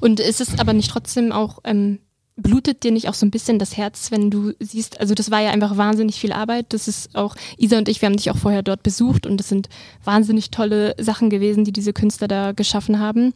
Und 0.02 0.20
ist 0.20 0.42
es 0.42 0.60
aber 0.60 0.74
nicht 0.74 0.90
trotzdem 0.90 1.32
auch 1.32 1.60
ähm, 1.64 2.00
blutet 2.38 2.84
dir 2.84 2.92
nicht 2.92 3.10
auch 3.10 3.16
so 3.16 3.26
ein 3.26 3.32
bisschen 3.32 3.60
das 3.60 3.76
Herz, 3.76 4.12
wenn 4.12 4.30
du 4.30 4.54
siehst, 4.60 5.00
also 5.02 5.14
das 5.16 5.32
war 5.32 5.42
ja 5.42 5.50
einfach 5.52 5.76
wahnsinnig 5.76 6.20
viel 6.20 6.32
Arbeit. 6.32 6.68
Das 6.70 6.88
ist 6.88 7.16
auch, 7.16 7.36
Isa 7.58 7.78
und 7.78 7.90
ich, 7.90 8.02
wir 8.02 8.08
haben 8.08 8.16
dich 8.16 8.32
auch 8.32 8.38
vorher 8.38 8.64
dort 8.64 8.84
besucht 8.84 9.26
und 9.26 9.38
das 9.38 9.50
sind 9.50 9.68
wahnsinnig 10.04 10.52
tolle 10.52 10.96
Sachen 11.00 11.30
gewesen, 11.30 11.66
die 11.66 11.74
diese 11.74 11.94
Künstler 11.94 12.28
da 12.28 12.52
geschaffen 12.52 13.00
haben. 13.00 13.34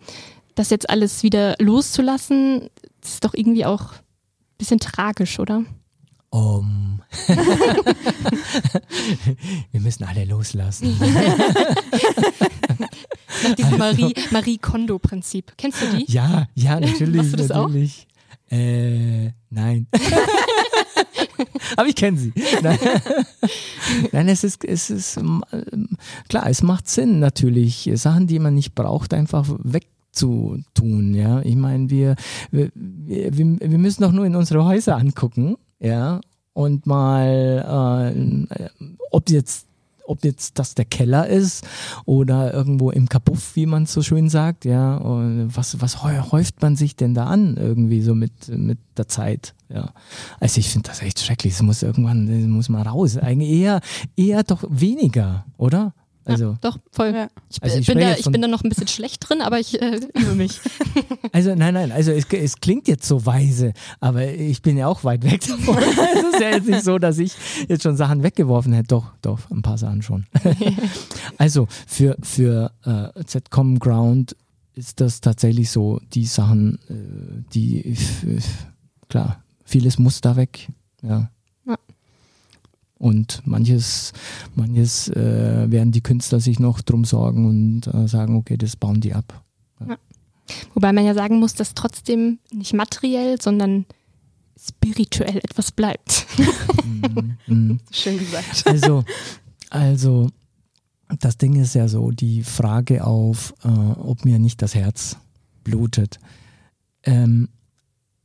Das 0.55 0.69
jetzt 0.69 0.89
alles 0.89 1.23
wieder 1.23 1.55
loszulassen, 1.59 2.69
das 3.01 3.13
ist 3.13 3.25
doch 3.25 3.33
irgendwie 3.33 3.65
auch 3.65 3.93
ein 3.93 4.57
bisschen 4.57 4.79
tragisch, 4.79 5.39
oder? 5.39 5.63
Um. 6.29 7.01
wir 9.71 9.81
müssen 9.81 10.05
alle 10.05 10.23
loslassen. 10.23 10.97
Nach 13.43 13.55
diesem 13.55 13.77
Marie, 13.77 14.13
Marie 14.31 14.57
Kondo-Prinzip. 14.57 15.51
Kennst 15.57 15.81
du 15.81 15.87
die? 15.87 16.09
Ja, 16.09 16.47
ja, 16.55 16.79
natürlich. 16.79 17.17
Machst 17.17 17.33
du 17.33 17.37
das 17.37 17.49
natürlich. 17.49 18.07
Auch? 18.07 18.10
Äh, 18.49 19.31
nein. 19.49 19.87
Aber 21.77 21.87
ich 21.87 21.95
kenne 21.95 22.17
sie. 22.17 22.33
Nein. 22.61 22.79
nein, 24.11 24.27
es 24.27 24.43
ist, 24.43 24.63
es 24.65 24.89
ist 24.89 25.17
ähm, 25.17 25.43
klar, 26.29 26.47
es 26.47 26.61
macht 26.61 26.87
Sinn 26.87 27.19
natürlich, 27.19 27.89
Sachen, 27.95 28.27
die 28.27 28.39
man 28.39 28.53
nicht 28.53 28.75
braucht, 28.75 29.13
einfach 29.13 29.47
wegzutun. 29.63 31.13
Ja, 31.13 31.41
ich 31.41 31.55
meine, 31.55 31.89
wir, 31.89 32.15
wir, 32.51 32.71
wir, 32.75 33.57
wir 33.59 33.77
müssen 33.77 34.03
doch 34.03 34.11
nur 34.11 34.25
in 34.25 34.35
unsere 34.35 34.65
Häuser 34.65 34.97
angucken, 34.97 35.55
ja, 35.79 36.19
und 36.53 36.85
mal, 36.85 38.45
äh, 38.49 38.85
ob 39.11 39.29
jetzt 39.29 39.67
ob 40.05 40.23
jetzt 40.25 40.59
das 40.59 40.75
der 40.75 40.85
Keller 40.85 41.27
ist 41.27 41.67
oder 42.05 42.53
irgendwo 42.53 42.91
im 42.91 43.09
Kapuff, 43.09 43.55
wie 43.55 43.65
man 43.65 43.85
so 43.85 44.01
schön 44.01 44.29
sagt, 44.29 44.65
ja, 44.65 44.97
und 44.97 45.55
was, 45.55 45.81
was 45.81 46.03
häuft 46.03 46.61
man 46.61 46.75
sich 46.75 46.95
denn 46.95 47.13
da 47.13 47.25
an 47.25 47.57
irgendwie 47.57 48.01
so 48.01 48.15
mit, 48.15 48.47
mit 48.49 48.79
der 48.97 49.07
Zeit, 49.07 49.53
ja. 49.69 49.91
Also 50.39 50.59
ich 50.59 50.69
finde 50.69 50.89
das 50.89 51.01
echt 51.01 51.19
schrecklich, 51.19 51.53
es 51.53 51.61
muss 51.61 51.83
irgendwann, 51.83 52.27
das 52.27 52.47
muss 52.47 52.69
mal 52.69 52.83
raus, 52.83 53.17
eigentlich 53.17 53.51
eher, 53.51 53.81
eher 54.15 54.43
doch 54.43 54.63
weniger, 54.69 55.45
oder? 55.57 55.93
Also, 56.23 56.51
ja, 56.51 56.57
doch, 56.61 56.77
voll. 56.91 57.13
Ja. 57.13 57.27
Ich, 57.49 57.63
also 57.63 57.79
ich, 57.79 57.87
bin 57.87 57.99
da, 57.99 58.13
ich 58.13 58.25
bin 58.25 58.41
da 58.41 58.47
noch 58.47 58.63
ein 58.63 58.69
bisschen 58.69 58.87
schlecht 58.87 59.27
drin, 59.27 59.41
aber 59.41 59.59
ich 59.59 59.81
äh, 59.81 59.99
übe 60.13 60.35
mich. 60.35 60.59
Also 61.33 61.55
nein, 61.55 61.73
nein, 61.73 61.91
also 61.91 62.11
es, 62.11 62.25
es, 62.29 62.59
klingt 62.59 62.89
jetzt 62.89 63.07
so 63.07 63.25
weise, 63.25 63.73
aber 64.01 64.27
ich 64.27 64.61
bin 64.61 64.75
ja 64.75 64.87
auch 64.87 65.03
weit 65.05 65.23
weg 65.23 65.41
davon. 65.47 65.77
es 65.77 66.33
ist 66.33 66.41
ja 66.41 66.49
jetzt 66.49 66.67
nicht 66.67 66.83
so, 66.83 66.99
dass 66.99 67.17
ich 67.19 67.33
jetzt 67.69 67.83
schon 67.83 67.95
Sachen 67.95 68.21
weggeworfen 68.21 68.73
hätte. 68.73 68.89
Doch, 68.89 69.13
doch, 69.21 69.39
ein 69.49 69.61
paar 69.61 69.77
Sachen 69.77 70.01
schon. 70.01 70.25
also 71.37 71.67
für, 71.87 72.17
für 72.21 72.71
äh, 72.83 73.23
Z-Com 73.23 73.79
Ground 73.79 74.35
ist 74.73 74.99
das 74.99 75.21
tatsächlich 75.21 75.69
so, 75.71 76.01
die 76.13 76.25
Sachen, 76.25 76.79
äh, 76.89 77.43
die, 77.53 77.95
klar, 79.07 79.43
vieles 79.63 79.97
muss 79.99 80.21
da 80.21 80.35
weg. 80.35 80.69
Ja. 81.01 81.29
Und 83.01 83.41
manches, 83.45 84.13
manches 84.53 85.09
äh, 85.09 85.71
werden 85.71 85.91
die 85.91 86.01
Künstler 86.01 86.39
sich 86.39 86.59
noch 86.59 86.81
drum 86.81 87.03
sorgen 87.03 87.47
und 87.47 87.87
äh, 87.87 88.07
sagen, 88.07 88.35
okay, 88.35 88.57
das 88.57 88.75
bauen 88.75 89.01
die 89.01 89.15
ab. 89.15 89.43
Ja. 89.79 89.97
Wobei 90.75 90.93
man 90.93 91.05
ja 91.05 91.15
sagen 91.15 91.39
muss, 91.39 91.55
dass 91.55 91.73
trotzdem 91.73 92.37
nicht 92.53 92.73
materiell, 92.73 93.41
sondern 93.41 93.87
spirituell 94.55 95.37
etwas 95.37 95.71
bleibt. 95.71 96.27
Mhm. 96.93 97.37
mhm. 97.47 97.79
Schön 97.91 98.19
gesagt. 98.19 98.63
Also, 98.65 99.03
also 99.71 100.29
das 101.19 101.37
Ding 101.37 101.55
ist 101.55 101.73
ja 101.73 101.87
so, 101.87 102.11
die 102.11 102.43
Frage 102.43 103.03
auf, 103.03 103.55
äh, 103.63 103.67
ob 103.67 104.23
mir 104.23 104.37
nicht 104.37 104.61
das 104.61 104.75
Herz 104.75 105.17
blutet. 105.63 106.19
Ähm, 107.03 107.49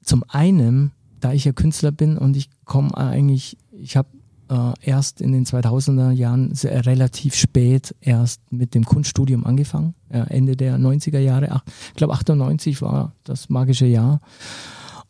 zum 0.02 0.24
einen, 0.28 0.92
da 1.20 1.32
ich 1.32 1.46
ja 1.46 1.52
Künstler 1.52 1.90
bin 1.90 2.18
und 2.18 2.36
ich 2.36 2.50
komme 2.66 2.94
eigentlich, 2.94 3.56
ich 3.72 3.96
habe 3.96 4.08
äh, 4.48 4.72
erst 4.82 5.20
in 5.20 5.32
den 5.32 5.44
2000er 5.44 6.10
Jahren 6.10 6.54
sehr, 6.54 6.86
relativ 6.86 7.34
spät 7.34 7.94
erst 8.00 8.40
mit 8.52 8.74
dem 8.74 8.84
Kunststudium 8.84 9.44
angefangen, 9.44 9.94
äh, 10.08 10.20
Ende 10.28 10.56
der 10.56 10.78
90er 10.78 11.18
Jahre. 11.18 11.62
Ich 11.88 11.94
glaube 11.94 12.14
98 12.14 12.82
war 12.82 13.12
das 13.24 13.48
magische 13.48 13.86
Jahr. 13.86 14.20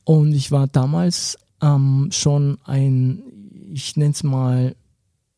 Und 0.05 0.33
ich 0.33 0.53
war 0.53 0.67
damals 0.67 1.39
ähm, 1.63 2.09
schon 2.13 2.59
ein, 2.65 3.23
ich 3.73 3.97
nenne 3.97 4.13
es 4.13 4.23
mal 4.23 4.75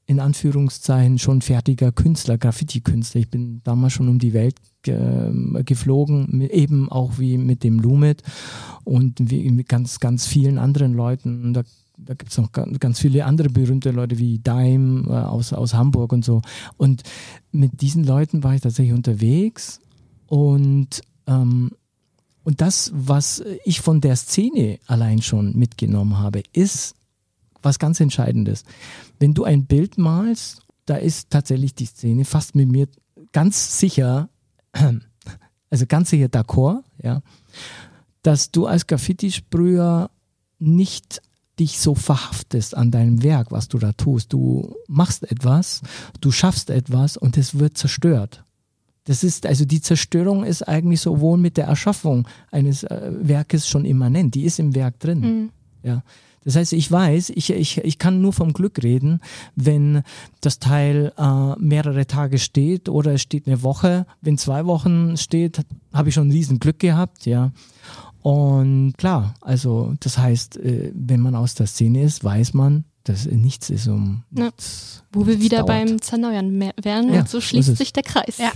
in 0.09 0.21
Anführungszeichen 0.21 1.19
schon 1.19 1.43
fertiger 1.43 1.93
Künstler, 1.93 2.39
Graffiti-Künstler. 2.39 3.21
Ich 3.21 3.31
bin 3.31 3.61
damals 3.63 3.93
schon 3.93 4.09
um 4.09 4.19
die 4.19 4.33
Welt 4.33 4.57
ge 4.83 5.63
geflogen, 5.65 6.41
eben 6.41 6.91
auch 6.91 7.19
wie 7.19 7.37
mit 7.37 7.63
dem 7.63 7.79
Lumit 7.79 8.23
und 8.85 9.31
wie 9.31 9.51
mit 9.51 9.69
ganz, 9.69 10.01
ganz 10.01 10.27
vielen 10.27 10.57
anderen 10.57 10.95
Leuten. 10.95 11.45
Und 11.45 11.53
da 11.53 11.63
da 11.99 12.15
gibt 12.15 12.31
es 12.31 12.39
noch 12.39 12.53
ganz 12.53 13.01
viele 13.01 13.25
andere 13.25 13.51
berühmte 13.51 13.91
Leute 13.91 14.19
wie 14.19 14.39
Daim 14.39 15.07
äh, 15.09 15.13
aus, 15.13 15.53
aus 15.53 15.75
Hamburg 15.75 16.13
und 16.13 16.25
so. 16.25 16.43
Und 16.77 17.03
mit 17.51 17.81
diesen 17.81 18.05
Leuten 18.05 18.43
war 18.45 18.55
ich 18.55 18.61
tatsächlich 18.61 18.95
unterwegs 18.95 19.81
und, 20.27 21.03
ähm, 21.27 21.73
und 22.45 22.61
das, 22.61 22.93
was 22.95 23.43
ich 23.65 23.81
von 23.81 24.01
der 24.01 24.17
Szene 24.17 24.79
allein 24.87 25.21
schon 25.21 25.57
mitgenommen 25.57 26.19
habe, 26.19 26.43
ist 26.53 26.95
was 27.63 27.79
ganz 27.79 28.01
Entscheidendes. 28.01 28.65
Wenn 29.19 29.35
du 29.35 29.45
ein 29.45 29.67
Bild 29.67 29.99
malst, 29.99 30.63
da 30.87 30.97
ist 30.97 31.31
tatsächlich 31.31 31.75
die 31.75 31.87
Szene 31.87 32.25
fast 32.25 32.55
mit 32.55 32.71
mir 32.71 32.89
ganz 33.33 33.79
sicher, 33.79 34.31
also 35.71 35.87
ganz 35.87 36.11
sicher 36.11 36.27
d'accord, 36.27 36.83
ja, 37.03 37.21
dass 38.23 38.51
du 38.51 38.67
als 38.67 38.87
Graffiti-Sprüher 38.87 40.11
nicht 40.59 41.23
dich 41.59 41.79
so 41.79 41.95
verhaftest 41.95 42.77
an 42.77 42.91
deinem 42.91 43.23
Werk, 43.23 43.51
was 43.51 43.69
du 43.69 43.79
da 43.79 43.93
tust. 43.93 44.33
Du 44.33 44.77
machst 44.87 45.31
etwas, 45.31 45.83
du 46.21 46.31
schaffst 46.31 46.71
etwas 46.71 47.17
und 47.17 47.37
es 47.37 47.59
wird 47.59 47.77
zerstört. 47.77 48.45
Das 49.05 49.25
ist, 49.25 49.47
also 49.47 49.65
die 49.65 49.81
Zerstörung 49.81 50.45
ist 50.45 50.69
eigentlich 50.69 51.01
sowohl 51.01 51.39
mit 51.39 51.57
der 51.57 51.65
Erschaffung 51.65 52.29
eines 52.51 52.83
äh, 52.83 53.11
Werkes 53.21 53.67
schon 53.67 53.87
immanent. 53.87 54.35
Die 54.35 54.45
ist 54.45 54.59
im 54.59 54.75
Werk 54.75 55.01
drin. 55.01 55.21
Mhm. 55.21 55.51
Ja. 55.83 56.03
Das 56.45 56.57
heißt, 56.57 56.73
ich 56.73 56.91
weiß, 56.91 57.31
ich, 57.31 57.51
ich, 57.51 57.79
ich 57.79 57.99
kann 57.99 58.21
nur 58.21 58.33
vom 58.33 58.53
Glück 58.53 58.83
reden, 58.83 59.21
wenn 59.57 60.03
das 60.41 60.59
Teil 60.59 61.13
äh, 61.19 61.59
mehrere 61.59 62.07
Tage 62.07 62.39
steht 62.39 62.89
oder 62.89 63.15
es 63.15 63.23
steht 63.23 63.47
eine 63.47 63.63
Woche. 63.63 64.07
Wenn 64.21 64.39
zwei 64.39 64.67
Wochen 64.67 65.17
steht, 65.17 65.63
habe 65.93 66.09
ich 66.09 66.15
schon 66.15 66.29
ein 66.29 66.33
riesen 66.33 66.59
Glück 66.59 66.79
gehabt, 66.79 67.27
ja. 67.27 67.53
Und 68.23 68.95
klar, 68.99 69.35
also 69.41 69.95
das 70.01 70.19
heißt, 70.19 70.57
äh, 70.59 70.93
wenn 70.95 71.21
man 71.21 71.35
aus 71.35 71.55
der 71.55 71.67
Szene 71.67 72.03
ist, 72.03 72.25
weiß 72.25 72.55
man, 72.55 72.85
dass 73.05 73.27
nichts 73.27 73.71
ist 73.71 73.87
um 73.87 74.25
nichts, 74.31 75.03
Wo 75.13 75.27
wir 75.27 75.41
wieder 75.41 75.59
dauert. 75.59 75.69
beim 75.69 76.03
Zerneuern 76.03 76.73
wären 76.83 77.13
ja, 77.13 77.21
und 77.21 77.29
so 77.29 77.41
schließt 77.41 77.77
sich 77.77 77.93
der 77.93 78.03
Kreis. 78.03 78.39
Ja. 78.39 78.53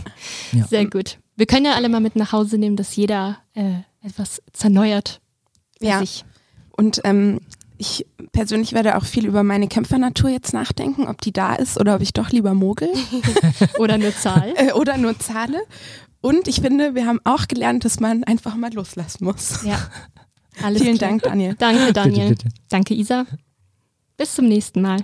ja. 0.53 0.67
Sehr 0.67 0.87
gut. 0.87 1.19
Wir 1.37 1.47
können 1.47 1.65
ja 1.65 1.75
alle 1.75 1.89
mal 1.89 2.01
mit 2.01 2.17
nach 2.17 2.33
Hause 2.33 2.59
nehmen, 2.59 2.77
dass 2.77 2.95
jeder 2.95 3.39
äh, 3.55 3.79
etwas 4.03 4.43
zerneuert. 4.53 5.21
Ja. 5.81 6.01
Sich. 6.01 6.25
Und 6.77 7.01
ähm, 7.05 7.41
ich 7.79 8.07
persönlich 8.33 8.75
werde 8.75 8.97
auch 8.97 9.05
viel 9.05 9.27
über 9.27 9.43
meine 9.43 9.69
Kämpfernatur 9.69 10.31
jetzt 10.31 10.53
nachdenken, 10.53 11.09
ob 11.09 11.21
die 11.21 11.33
da 11.33 11.55
ist 11.55 11.81
oder 11.81 11.97
ob 11.97 12.03
ich 12.03 12.13
doch 12.13 12.31
lieber 12.31 12.55
mogel. 12.55 12.89
oder 13.79 13.99
nur 13.99 14.15
zahl. 14.15 14.55
Äh, 14.57 14.73
oder 14.73 14.99
nur 14.99 15.19
zahle. 15.19 15.63
Und 16.23 16.49
ich 16.49 16.61
finde, 16.61 16.95
wir 16.95 17.05
haben 17.05 17.21
auch 17.25 17.49
gelernt, 17.49 17.85
dass 17.85 18.01
man 18.01 18.25
einfach 18.25 18.55
mal 18.55 18.73
loslassen 18.73 19.25
muss. 19.25 19.63
Ja. 19.65 19.79
Alles 20.63 20.83
Vielen 20.83 20.97
klar. 20.97 21.11
Dank, 21.11 21.23
Daniel. 21.23 21.55
Danke, 21.59 21.93
Daniel. 21.93 22.29
Bitte, 22.31 22.45
bitte. 22.45 22.57
Danke, 22.69 22.95
Isa. 22.95 23.27
Bis 24.17 24.35
zum 24.35 24.47
nächsten 24.47 24.81
Mal. 24.81 24.99